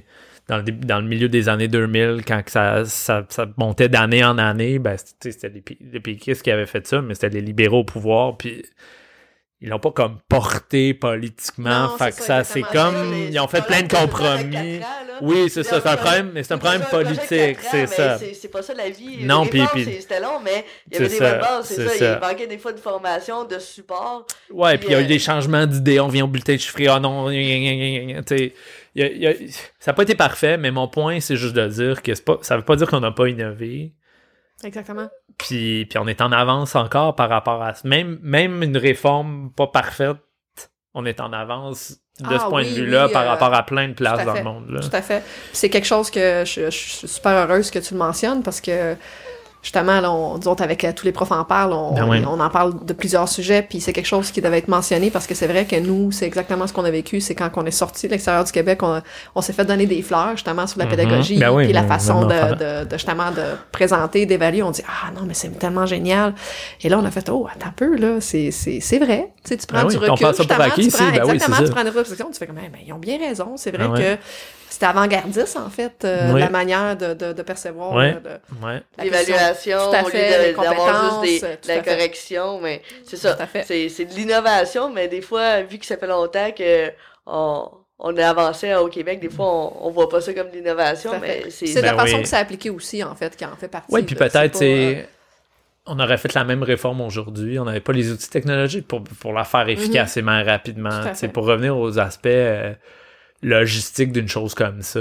[0.48, 4.22] dans, le, début- dans le milieu des années 2000, quand ça, ça, ça montait d'année
[4.22, 7.80] en année, ben, c'était les, les péquistes qui avaient fait ça, mais c'était les libéraux
[7.80, 8.36] au pouvoir.
[8.36, 8.62] Puis
[9.60, 11.84] ils l'ont pas comme porté politiquement.
[11.88, 13.14] Non, fait c'est que ça, c'est comme...
[13.30, 14.78] Ils ont fait plein de compromis.
[14.78, 14.86] ans.
[15.22, 18.18] Oui, c'est ça, c'est un problème, mais c'est un problème politique, c'est ça.
[18.18, 19.24] c'est- pas ça la vie.
[19.24, 19.62] Non, puis-
[20.00, 21.94] C'était long, mais il y avait des bonnes bases, c'est ça.
[21.96, 22.20] ça.
[22.22, 24.26] Il manquait des fois de formation, de support.
[24.50, 26.58] Ouais, puis il y a eu euh, des changements d'idées, on vient au bulletin de
[26.60, 27.36] chiffré, ah non, tu
[28.28, 28.52] sais,
[28.94, 29.32] y a-
[29.78, 32.56] ça n'a pas été parfait, mais mon point, c'est juste de dire que pas, ça
[32.56, 33.92] veut pas dire qu'on n'a pas innové,
[34.64, 35.08] Exactement.
[35.38, 37.86] puis, puis on est en avance encore par rapport à ça.
[37.86, 40.16] Même, même une réforme pas parfaite,
[40.94, 43.52] on est en avance de Ah ce point oui, de vue-là oui, par euh, rapport
[43.52, 44.70] à plein de places dans le monde.
[44.70, 44.80] Là.
[44.80, 45.22] Tout à fait.
[45.52, 48.96] C'est quelque chose que je, je suis super heureuse que tu le mentionnes parce que
[49.64, 52.50] justement, là, on, autres, avec euh, tous les profs en parlent, on, Ben on en
[52.50, 55.48] parle de plusieurs sujets, puis c'est quelque chose qui devait être mentionné parce que c'est
[55.48, 58.12] vrai que nous, c'est exactement ce qu'on a vécu, c'est quand on est sorti de
[58.12, 59.00] l'extérieur du Québec, on,
[59.34, 60.90] on s'est fait donner des fleurs, justement, sur la Mhm.
[60.90, 63.42] pédagogie, Ben oui, puis la façon de, de, de, justement, de
[63.72, 64.62] présenter, d'évaluer.
[64.62, 66.34] On dit, ah non, mais c'est tellement génial.
[66.82, 69.30] Et là, on a fait, oh, attends un peu, là, c'est, c'est, c'est vrai.
[69.42, 71.56] Tu sais, tu prends Ben du oui, on recul, ça pour acquis tu prends, exactement,
[71.64, 73.54] tu prends une réflexion, tu fais comme, ils ont bien raison.
[73.56, 74.18] C'est vrai Ah que
[74.74, 76.40] c'était avant-gardiste, en fait, euh, Oui.
[76.40, 78.14] la manière de, de, de percevoir la
[79.02, 83.36] L'évaluation, au lieu d'avoir juste des- la correction, mais c'est ça.
[83.66, 86.90] C'est c'est de l'innovation, mais des fois, vu que ça fait longtemps que
[87.26, 87.68] on,
[87.98, 91.12] on a avancé au Québec, des fois, on, on voit pas ça comme de l'innovation,
[91.20, 91.50] mais fait.
[91.50, 91.66] c'est...
[91.66, 93.88] C'est Ben la façon que c'est appliqué aussi, en fait, qui en fait partie.
[93.92, 94.96] Oui, puis peut-être, pas, c'est.
[94.98, 95.02] euh,
[95.86, 97.58] On aurait fait la même réforme aujourd'hui.
[97.58, 100.90] On n'avait pas les outils technologiques pour, pour la faire efficacement, rapidement.
[100.90, 101.02] Mhm.
[101.10, 101.28] Tu sais, fait.
[101.28, 102.72] Pour revenir aux aspects euh,
[103.44, 105.00] logistiques d'une chose comme ça,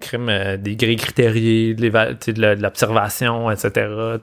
[0.00, 3.70] crime, euh, des grilles critériées, de l'observation, etc.,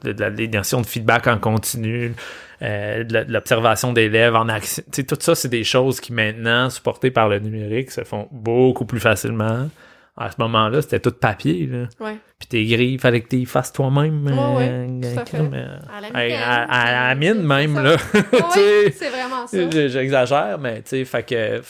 [0.04, 2.14] de, de la, de feedback en continu,
[2.62, 4.84] euh, de l'observation d'élèves en action.
[5.08, 9.00] Tout ça, c'est des choses qui maintenant, supportées par le numérique, se font beaucoup plus
[9.00, 9.70] facilement.
[10.18, 11.68] À ce moment-là, c'était tout papier.
[11.70, 11.88] Là.
[12.00, 12.16] Ouais.
[12.40, 14.26] Puis tes grilles, fallait que tu les fasses toi-même.
[14.26, 17.98] Ouais, euh, à la à, mitaine, à- à la mine même, là.
[18.54, 19.70] C'est vraiment ça.
[19.90, 21.62] J'exagère, mais tu sais, fait que,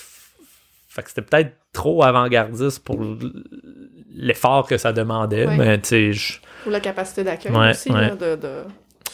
[0.95, 2.99] fait que c'était peut-être trop avant-gardiste pour
[4.13, 5.57] l'effort que ça demandait, Ouais.
[5.57, 8.01] mais tu sais, je- Ou la capacité d'accueil Ouais, aussi, ouais.
[8.01, 8.35] là, de...
[8.35, 8.49] de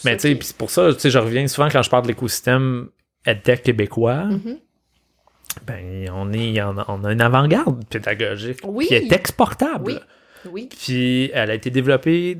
[0.05, 2.07] mais tu sais, puis pour ça, tu sais, je reviens souvent quand je parle de
[2.09, 2.87] l'écosystème
[3.25, 4.57] EdTech québécois, Mhm.
[5.67, 8.87] ben, on est, on a, on a une avant-garde pédagogique Oui.
[8.87, 9.83] qui est exportable.
[9.85, 9.97] Oui,
[10.51, 10.69] oui.
[10.69, 12.37] Puis elle a été développée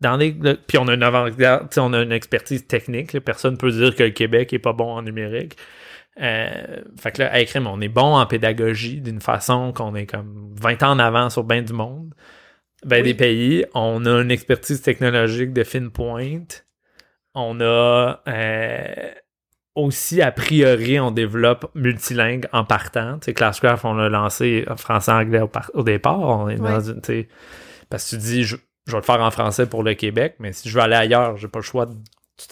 [0.00, 0.32] dans les.
[0.32, 3.12] le- puis on a une avant-garde, on a une expertise technique.
[3.12, 3.20] là.
[3.20, 5.56] Personne peut dire que le Québec est pas bon en numérique.
[6.20, 10.06] Euh, fait que là, hey, crème, on est bon en pédagogie d'une façon qu'on est
[10.06, 12.14] comme 20 ans en avant sur bien du monde,
[12.84, 13.02] ben Oui.
[13.02, 13.64] des pays.
[13.74, 16.66] On a une expertise technologique de fine pointe.
[17.34, 19.10] On a euh,
[19.74, 23.18] aussi, a priori, on développe multilingue en partant.
[23.18, 26.20] Tu sais, Classcraft, on l'a lancé en français-anglais au, par- au départ.
[26.20, 27.28] On est dans une, tu sais,
[27.90, 28.54] parce que tu dis, je,
[28.86, 31.36] je vais le faire en français pour le Québec, mais si je veux aller ailleurs,
[31.38, 31.94] j'ai pas le choix de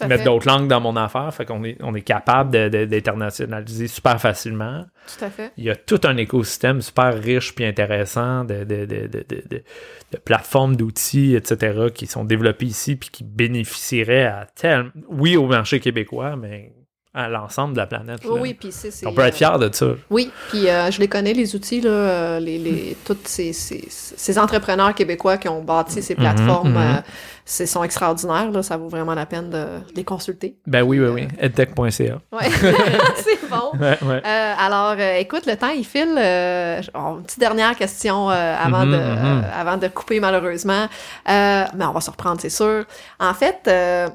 [0.07, 1.33] mettre d'autres langues dans mon affaire.
[1.33, 4.85] Fait qu'on est, on est capable d'internationaliser super facilement.
[5.17, 5.51] Tout à fait.
[5.57, 9.43] Il y a tout un écosystème super riche puis intéressant de, de, de, de, de-
[9.49, 9.63] de-
[10.11, 15.47] de plateformes d'outils, etc., qui sont développés ici puis qui bénéficieraient à tel, oui, au
[15.47, 16.71] marché québécois, mais
[17.15, 18.21] à l'ensemble de la planète.
[18.25, 18.41] Oui, là.
[18.41, 19.05] oui, puis c'est...
[19.05, 19.85] On peut être euh, fier de ça.
[20.09, 23.85] Oui, puis euh, je les connais, les outils, là, euh, les, les, tous ces, ces,
[23.89, 26.77] ces entrepreneurs québécois qui ont bâti ces plateformes, mhm.
[26.77, 27.01] euh,
[27.45, 30.55] c'est, sont extraordinaires, là, ça vaut vraiment la peine de, de les consulter.
[30.65, 31.27] Ben oui, oui, oui.
[31.39, 32.19] edtech.ca.
[32.31, 32.49] Ouais,
[33.17, 33.71] c'est bon.
[33.79, 34.21] Ouais, ouais.
[34.25, 36.15] Euh, alors, euh, écoute, le temps, il file.
[36.17, 39.01] Euh, oh, une petite dernière question euh, avant, Mhm, de, mhm.
[39.01, 40.87] euh, avant de couper, malheureusement.
[41.29, 42.85] Euh, mais on va se reprendre, c'est sûr.
[43.19, 44.07] En fait, euh,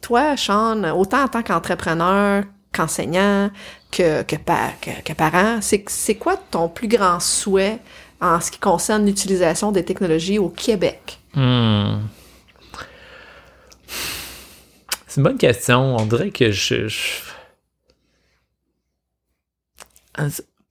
[0.00, 3.50] toi, Sean, autant en tant qu'entrepreneur, qu'enseignant,
[3.90, 7.78] que, que, que, que parent, c'est, quoi ton plus grand souhait
[8.20, 11.18] en ce qui concerne l'utilisation des technologies au Québec?
[11.34, 12.00] Hmm.
[15.06, 15.96] C'est une bonne question.
[15.96, 16.88] On dirait que je.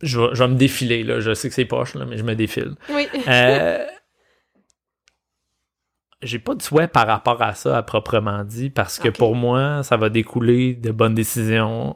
[0.02, 1.22] Je, vais, je vais me défiler, là.
[1.22, 2.76] Je sais que c'est poche, là, mais je me défile.
[2.90, 3.08] Oui.
[3.28, 3.86] Euh,
[6.24, 9.84] J'ai pas de souhait par rapport à ça, à proprement dit, parce que pour moi,
[9.84, 11.96] ça va découler de bonnes décisions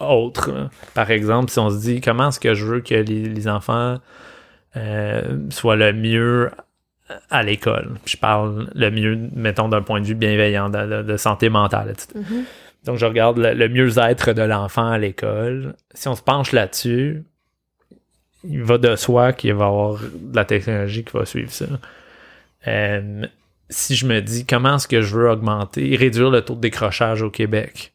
[0.00, 0.50] autres.
[0.50, 0.70] là.
[0.94, 3.98] Par exemple, si on se dit comment est-ce que je veux que les, les enfants
[4.76, 6.50] euh, soient le mieux
[7.30, 7.92] à l'école?
[8.06, 11.90] Je parle le mieux, mettons, d'un point de vue bienveillant, de, de- de santé mentale.
[11.90, 12.08] etc.
[12.16, 12.44] Mhm.
[12.84, 15.74] Donc, je regarde le, le mieux-être de l'enfant à l'école.
[15.94, 17.24] Si on se penche là-dessus,
[18.46, 21.64] il va de soi qu'il va y avoir de la technologie qui va suivre ça.
[22.66, 23.26] Euh,
[23.70, 27.22] si je me dis comment est-ce que je veux augmenter, réduire le taux de décrochage
[27.22, 27.92] au Québec,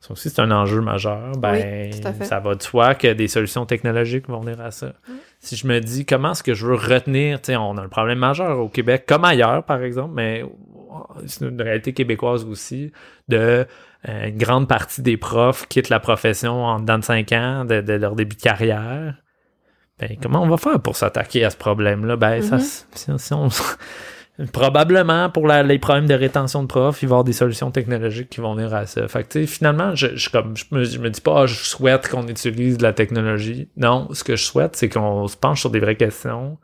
[0.00, 1.90] ça aussi c'est un enjeu majeur, ben
[2.22, 4.92] ça va de soi que des solutions technologiques vont venir à ça.
[5.40, 7.88] Si je me dis comment est-ce que je veux retenir, tu sais, on a un
[7.88, 10.44] problème majeur au Québec, comme ailleurs par exemple, mais
[11.26, 12.92] c'est une réalité québécoise aussi,
[13.28, 13.66] de
[14.08, 17.80] euh, une grande partie des profs quittent la profession en dedans de 5 ans de,
[17.80, 19.14] de leur début de carrière.
[19.98, 22.16] Ben, comment on va faire pour s'attaquer à ce problème-là?
[22.16, 22.62] Ben, ça, Mhm.
[22.62, 23.48] si, si on-
[24.52, 27.70] probablement pour la- les problèmes de rétention de profs, il va y avoir des solutions
[27.70, 29.08] technologiques qui vont venir à ça.
[29.08, 32.08] Fait que, finalement, je, je, comme, je, me, je me dis pas, Ah, je souhaite
[32.08, 33.70] qu'on utilise de la technologie.
[33.76, 36.58] Non, ce que je souhaite, c'est qu'on se penche sur des vraies questions,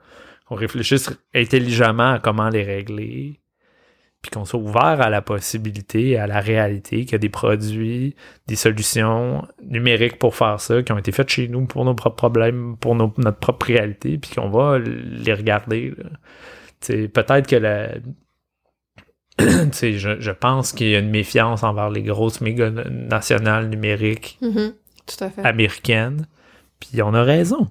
[0.47, 3.41] qu'on réfléchisse intelligemment à comment les régler,
[4.23, 8.15] puis qu'on soit ouvert à la possibilité, à la réalité, qu'il y a des produits,
[8.47, 12.17] des solutions numériques pour faire ça, qui ont été faites chez nous pour nos propres
[12.17, 15.93] problèmes, pour nos- notre propre réalité, puis qu'on va les regarder.
[16.87, 17.95] Peut-être que la-
[19.39, 24.75] je, je pense qu'il y a une méfiance envers les grosses méga nationales numériques Mhm.
[25.07, 25.43] Tout à fait.
[25.45, 26.27] américaines.
[26.79, 27.69] Puis on a raison.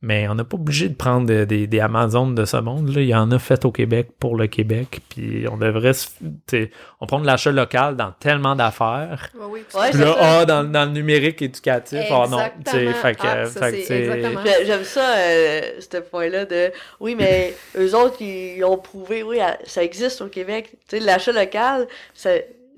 [0.00, 2.94] Mais on n'est pas obligé de prendre des, des, des Amazones de ce monde.
[2.94, 3.00] Là.
[3.00, 5.00] Il y en a fait au Québec pour le Québec.
[5.08, 6.06] Puis on devrait se.
[6.20, 6.70] tu sais,
[7.00, 9.30] On prend de l'achat local dans tellement d'affaires.
[9.34, 12.38] Oui, Ouais, Puis c'est là, ah, dans, dans le numérique éducatif, ah non.
[12.64, 13.02] tu sais, Exactement.
[13.02, 16.70] Fait que, Ah, ça, fait que c'est c'est- J'aime ça, euh, ce point-là de
[17.00, 20.70] oui, mais eux autres, ils ont prouvé, oui, ça existe au Québec.
[20.88, 22.30] Tu sais, l'achat local, ça-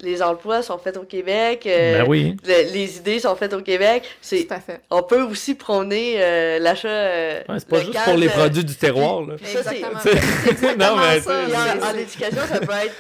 [0.03, 2.37] les emplois sont faits au Québec, euh, Ben oui.
[2.47, 4.03] le- les idées sont faites au Québec.
[4.21, 4.81] C'est, Tout à fait.
[4.91, 6.89] on peut aussi prôner euh, l'achat.
[6.89, 9.23] euh, Ouais, c'est pas local, juste pour les produits du terroir.
[9.23, 9.35] Là.
[9.43, 9.81] ça, c'est-
[10.77, 11.33] non, mais ça.
[11.33, 12.95] en, en éducation, ça peut être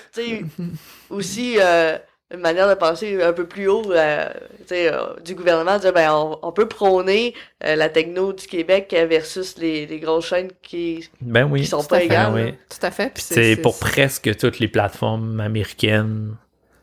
[1.10, 1.96] aussi euh,
[2.32, 4.26] une manière de penser un peu plus haut euh,
[4.70, 7.34] euh, du gouvernement, de dire ben, on, on peut prôner
[7.64, 11.62] euh, la techno du Québec versus les, les grosses chaînes qui, Ben oui.
[11.62, 12.04] qui sont Tout pas à fait.
[12.06, 12.32] égales.
[12.32, 12.54] Ben oui.
[12.68, 13.10] Tout à fait.
[13.12, 16.36] Puis c'est- C'est c'est- pour presque toutes les plateformes américaines.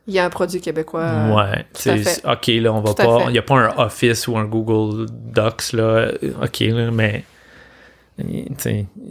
[0.08, 1.02] Il y a un produit québécois.
[1.02, 1.66] euh, ouais.
[1.74, 2.22] tout fait.
[2.26, 3.24] OK, là, on va Tout pas.
[3.28, 6.12] Il n'y a pas un Office ou un Google Docs, là.
[6.42, 7.24] OK, là, mais.
[8.20, 8.48] Il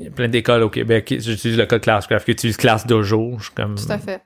[0.02, 1.14] y a plein d'écoles au Québec.
[1.18, 3.36] J'utilise le code Classcraft, qui utilise Classe Dojo.
[3.38, 3.76] Je suis comme.
[3.76, 4.22] Tout à fait.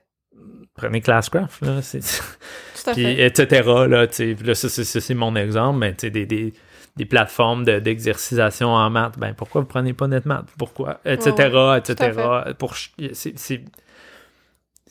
[0.73, 1.81] Prenez Classcraft, là.
[1.81, 1.99] C'est.
[2.83, 3.25] Tout à puis fait.
[3.27, 3.61] etc.
[3.87, 4.07] Là,
[4.55, 6.53] ça, c'est- mon exemple, mais tu sais, des, des,
[6.97, 10.45] des plateformes de- d'exercisation en maths, ben pourquoi vous prenez pas NetMath?
[10.57, 10.99] Pourquoi?
[11.05, 11.31] Etc.
[11.53, 12.11] Ouais, etc.
[12.57, 13.61] Pour, ch- c'est- c'est-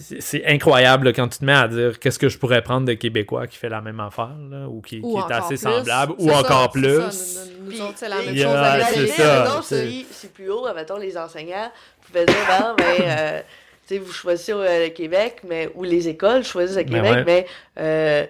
[0.00, 2.94] c'est incroyable là, quand tu te mets à dire qu'est-ce que je pourrais prendre de
[2.94, 5.58] Québécois qui fait la même affaire là, ou qui, Ou qui est assez plus.
[5.58, 7.10] semblable ou ça, encore plus.
[7.10, 7.40] ça.
[7.44, 11.16] Nous, nous Puis, autres, c'est la même chose c'est si c'est plus haut, mettons, les
[11.18, 11.70] enseignants
[12.06, 13.40] pouvaient dire, ben, ben euh,
[13.86, 17.12] tu sais, vous choisissez euh, le Québec, mais, ou les écoles choisissent le Ben Québec,
[17.12, 17.24] ouais.
[17.24, 17.46] mais
[17.78, 18.26] euh,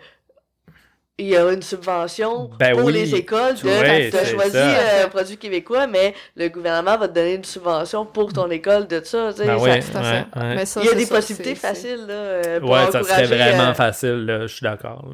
[1.21, 2.93] il y a une subvention Ben pour oui.
[2.95, 4.59] les écoles de tu c'est choisi ça.
[4.79, 8.87] euh, un produit québécois, mais le gouvernement va te donner une subvention pour ton école
[8.87, 9.33] de ça.
[9.33, 9.81] tu sais, Ben ça- ouais.
[9.81, 10.19] Tout à fait.
[10.41, 10.55] ouais.
[10.57, 13.23] Mais ça, il y a des ça, possibilités faciles là, euh, pour Ouais, ça serait
[13.25, 15.05] encourager, vraiment euh, facile, là, je suis d'accord.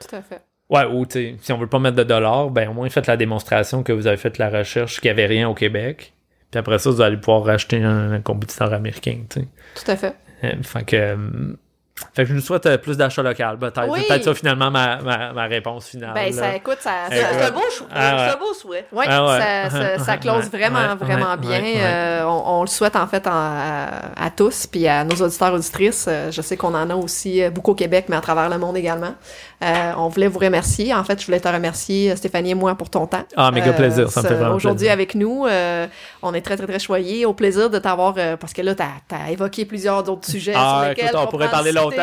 [0.00, 0.42] Tout à fait.
[0.70, 3.06] Ouais, ou tu sais, si on veut pas mettre de dollars, ben au moins faites
[3.06, 6.14] la démonstration que vous avez fait la recherche qu'il n'y avait rien au Québec.
[6.50, 9.46] Puis après ça, vous allez pouvoir racheter un, un compétiteur américain, tu sais.
[9.74, 10.14] Tout à fait.
[10.44, 11.16] Euh, Fait que, euh,
[12.14, 13.58] fait que je nous souhaite euh, plus d'achat local.
[13.58, 14.04] Peut-être Oui.
[14.08, 16.12] peut-être ça finalement ma, ma, ma réponse finale.
[16.14, 16.42] Ben, là.
[16.42, 17.60] ça, écoute, ça, C'est ça- c'est un beau.
[17.92, 18.18] Ah ouais.
[18.28, 18.86] C'est un beau souhait.
[18.92, 19.40] Oui, Ah ouais.
[19.40, 21.62] ça, ça, ça close vraiment, ouais, vraiment ouais, bien.
[21.78, 23.86] Euh, on, on le souhaite en fait en- à,
[24.26, 26.06] à tous, puis à nos auditeurs auditrices.
[26.08, 28.76] Euh, je sais qu'on en a aussi beaucoup au Québec, mais à travers le monde
[28.76, 29.14] également.
[29.62, 30.92] Euh, on voulait vous remercier.
[30.92, 33.22] En fait, je voulais te remercier, euh, Stéphanie et moi, pour ton temps.
[33.36, 35.86] Ah, méga Euh, plaisir, ça me fait vraiment Aujourd'hui avec nous, euh,
[36.22, 37.24] on est très, très, très choyés.
[37.26, 40.88] Au plaisir de t'avoir, parce que là, t'as as évoqué plusieurs autres sujets Ah, sur
[40.88, 41.96] lesquels écoute, on pourrait parler longtemps,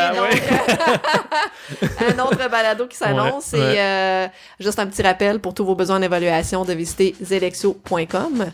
[1.82, 3.52] un autre balado qui s'annonce.
[3.52, 4.30] Ouais, ouais.
[4.58, 8.46] Et juste un petit rappel pour tous vos besoins d'évaluation de visiter zelexio.com.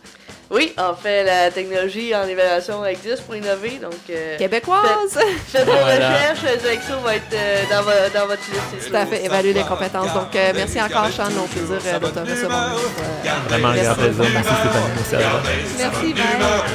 [0.49, 5.19] Oui, en fait, la technologie en évaluation existe pour innover, donc euh, Québécoise!
[5.49, 6.09] faites vos Voilà.
[6.11, 8.63] recherches, Zexo va être euh, dans, vo- dans votre liste.
[8.81, 10.13] c'est Tout à fait, évaluer les compétences.
[10.15, 11.25] Donc, euh, merci encore, Sean.
[11.37, 12.71] Au plaisir euh, de te recevoir.
[12.75, 14.01] Euh, Vraiment un grand Merci.
[14.01, 14.25] plaisir.
[14.35, 15.75] Merci Stéphanie.
[15.79, 16.15] Merci.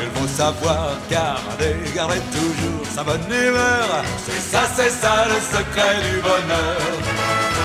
[0.04, 4.04] Il faut savoir garder, garder toujours sa bonne humeur.
[4.26, 7.61] C'est ça, c'est ça le secret du bonheur.